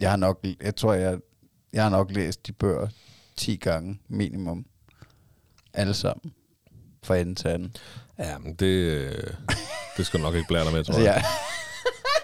[0.00, 1.18] Jeg har nok, jeg tror, jeg,
[1.72, 2.88] jeg har nok læst de bøger
[3.36, 4.64] 10 gange minimum.
[5.74, 6.32] Alle sammen.
[7.04, 7.76] Fra ende til anden.
[8.18, 9.12] Ja, men det, øh,
[9.96, 11.24] det skal nok ikke blære dig med, tror Altså, jeg.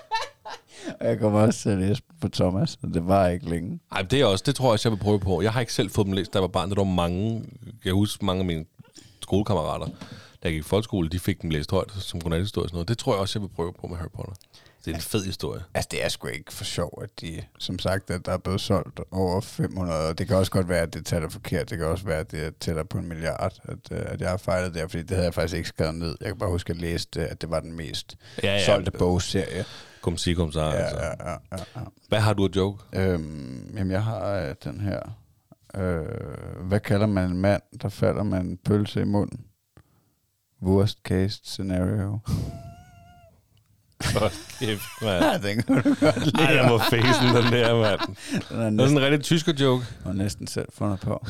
[1.01, 3.81] og jeg kommer også til at læse på Thomas, og det var ikke længe.
[3.93, 5.43] Ej, det er også, det tror jeg også, jeg vil prøve på.
[5.43, 6.69] Jeg har ikke selv fået dem læst, da jeg var barn.
[6.71, 7.45] Det var mange,
[7.85, 8.65] jeg husker mange af mine
[9.23, 9.87] skolekammerater,
[10.43, 12.89] da jeg gik i folkeskole, de fik dem læst højt som godnathistorie og sådan noget.
[12.89, 14.33] Det tror jeg også, jeg vil prøve på med Harry Potter.
[14.85, 15.63] Det er en fed historie.
[15.75, 18.61] Altså, det er sgu ikke for sjov, at de, som sagt, at der er blevet
[18.61, 21.71] solgt over 500, og det kan også godt være, at det tæller forkert.
[21.71, 24.37] Det kan også være, at det tæller på en milliard, at, øh, at jeg har
[24.37, 26.17] fejlet der, fordi det havde jeg faktisk ikke skrevet ned.
[26.21, 28.91] Jeg kan bare huske, at jeg læste, at det var den mest Ja, ja, solgte
[28.91, 29.65] bogserie.
[30.01, 30.61] Kom sig, kom så.
[30.61, 30.97] Ja, altså.
[30.97, 31.81] ja, ja, ja, ja.
[32.09, 32.83] Hvad har du at joke?
[32.93, 35.01] Øhm, jamen, jeg har øh, den her.
[35.77, 39.45] Øh, hvad kalder man en mand, der falder med en pølse i munden?
[40.63, 42.19] Worst case scenario.
[44.19, 45.25] Hold kæft, mand.
[45.25, 46.43] Ja, den kunne du godt lide.
[46.45, 48.01] Ej, jeg må facen den der, mand.
[48.51, 49.85] Den er Det er sådan en rigtig tysker joke.
[50.05, 51.27] og næsten selv fundet på.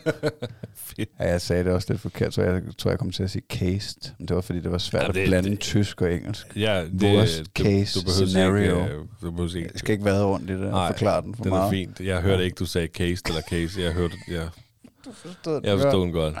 [0.74, 1.08] Fedt.
[1.20, 3.42] Ja, jeg sagde det også lidt forkert, så jeg tror, jeg kom til at sige
[3.52, 4.12] cased.
[4.18, 6.46] Men det var, fordi det var svært Ja, at det- blande det- tysk og engelsk.
[6.56, 8.82] Ja, Worst case behøver scenario.
[8.82, 11.22] Ikke, øh, du behøver ikke, Jeg skal ikke være rundt i det og Nej, forklare
[11.22, 11.70] den for den er meget.
[11.70, 12.00] fint.
[12.00, 13.80] Jeg hørte ikke, du sagde case eller case.
[13.80, 14.48] Jeg hørte, jeg,
[15.04, 16.34] Du forstod jeg forstod den godt.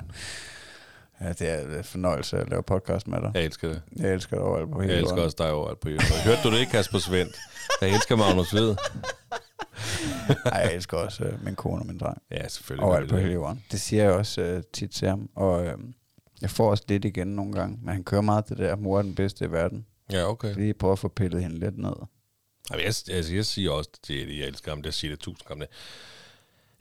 [1.22, 3.30] Ja, det er en fornøjelse at lave podcast med dig.
[3.34, 3.82] Jeg elsker det.
[3.96, 5.24] Jeg elsker dig overalt på hele Jeg elsker jorden.
[5.24, 6.06] også dig overalt på jorden.
[6.24, 7.36] Hørte du det ikke, Kasper Svendt?
[7.80, 8.76] Jeg elsker Magnus Ved.
[10.44, 12.22] Ej, jeg elsker også uh, min kone og min dreng.
[12.30, 12.84] Ja, selvfølgelig.
[12.86, 13.34] Overalt på hele det.
[13.34, 13.64] jorden.
[13.70, 15.28] Det siger jeg også uh, tit til ham.
[15.36, 15.70] Og uh,
[16.40, 17.78] jeg får også lidt igen nogle gange.
[17.82, 19.86] Men han kører meget det der, mor er den bedste i verden.
[20.12, 20.54] Ja, okay.
[20.54, 21.92] Lige prøve at få pillet hende lidt ned.
[22.70, 24.82] Jamen, jeg, altså, jeg siger også, det det, jeg elsker ham.
[24.84, 25.66] Jeg siger det tusind gange.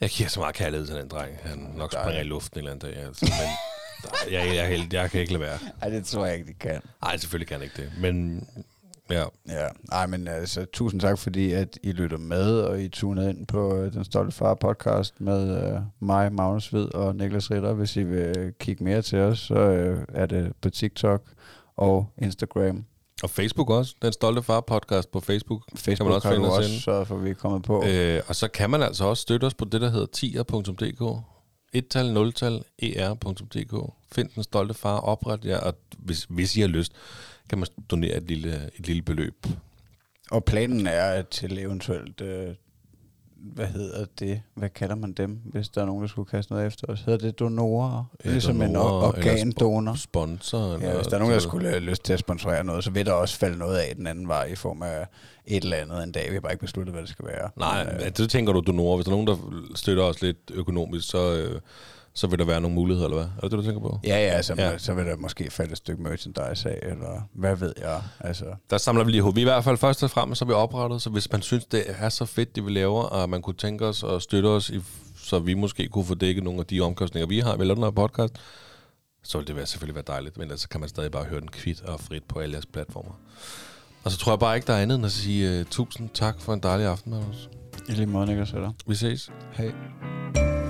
[0.02, 1.38] Jeg giver så meget kærlighed til den dreng.
[1.44, 3.04] Han nok springer i luften en eller anden dag.
[3.06, 3.26] Altså.
[3.26, 3.50] Men
[4.32, 5.58] jeg, jeg, jeg, jeg, kan ikke lade være.
[5.82, 6.82] Ej, det tror jeg ikke, de kan.
[7.02, 7.92] Nej, selvfølgelig kan ikke det.
[8.00, 8.48] Men
[9.10, 13.30] ja, Ja, ej, men altså, tusind tak, fordi at I lytter med, og I tunede
[13.30, 17.74] ind på øh, Den Stolte Far podcast med øh, mig, Magnus Hvid og Niklas Ritter.
[17.74, 21.22] Hvis I vil kigge mere til os, så øh, er det på TikTok
[21.78, 22.86] og Instagram.
[23.24, 23.96] og Facebook også.
[24.02, 25.62] Den Stolte Far podcast på Facebook.
[25.76, 26.82] Facebook man også har finde du os også inde.
[26.82, 27.84] sørget for, at vi er kommet på.
[27.88, 31.24] Øh, og så kan man altså også støtte os på det, der hedder tier.dk.
[31.74, 33.94] Et-tal, nul-tal, er.dk.
[34.12, 36.94] Find den stolte far, opret jer, og hvis, hvis I har lyst,
[37.50, 39.48] kan man donere et lille, et lille beløb.
[40.32, 42.56] Og planen er at til eventuelt, øh,
[43.44, 46.68] hvad hedder det, hvad kalder man dem, hvis der er nogen, der skulle kaste noget
[46.68, 47.02] efter os?
[47.02, 48.04] Hedder det donorer?
[48.26, 49.94] Ja, ligesom en donorer, or- eller organdonor?
[49.96, 50.72] Sponsor.
[50.82, 53.06] Ja, hvis der er nogen, der skulle have lyst til at sponsorere noget, så vil
[53.06, 55.08] der også falde noget af den anden vej i form af
[55.46, 56.30] et eller andet en dag.
[56.30, 57.50] Vi har bare ikke besluttet, hvad det skal være.
[57.58, 58.96] Nej, Men, øh, øh, det tænker du donorer.
[58.98, 59.38] Hvis der er nogen, der
[59.76, 61.62] støtter os lidt økonomisk, så, øh,
[62.14, 63.26] så vil der være nogle muligheder, eller hvad?
[63.38, 64.00] Er det det, du tænker på?
[64.04, 64.78] Ja, ja, så, Ja.
[64.78, 68.02] så vil der måske falde et stykke merchandise af, eller hvad ved jeg.
[68.20, 69.36] Altså, Der samler vi lige ihop.
[69.36, 71.66] Vi er i hvert fald først og fremmest, så vi oprettet, så hvis man synes,
[71.66, 74.70] det er så fedt, det vi laver, og man kunne tænke os at støtte os,
[74.70, 74.82] i,
[75.24, 77.76] så vi måske kunne få dækket nogle af de omkostninger, vi har ved at lave
[77.76, 78.34] den her podcast,
[79.24, 81.40] så vil det være, selvfølgelig være dejligt, men ellers så kan man stadig bare høre
[81.42, 83.12] den kvit og frit på alle jeres platformer.
[84.04, 86.42] Og så tror jeg bare ikke, der er andet end at sige uh, tusind tak
[86.42, 87.50] for en dejlig aften, Magnus.
[87.90, 88.54] i lige måde, Niklas.
[88.88, 89.32] Vi ses.
[89.54, 90.61] Hej.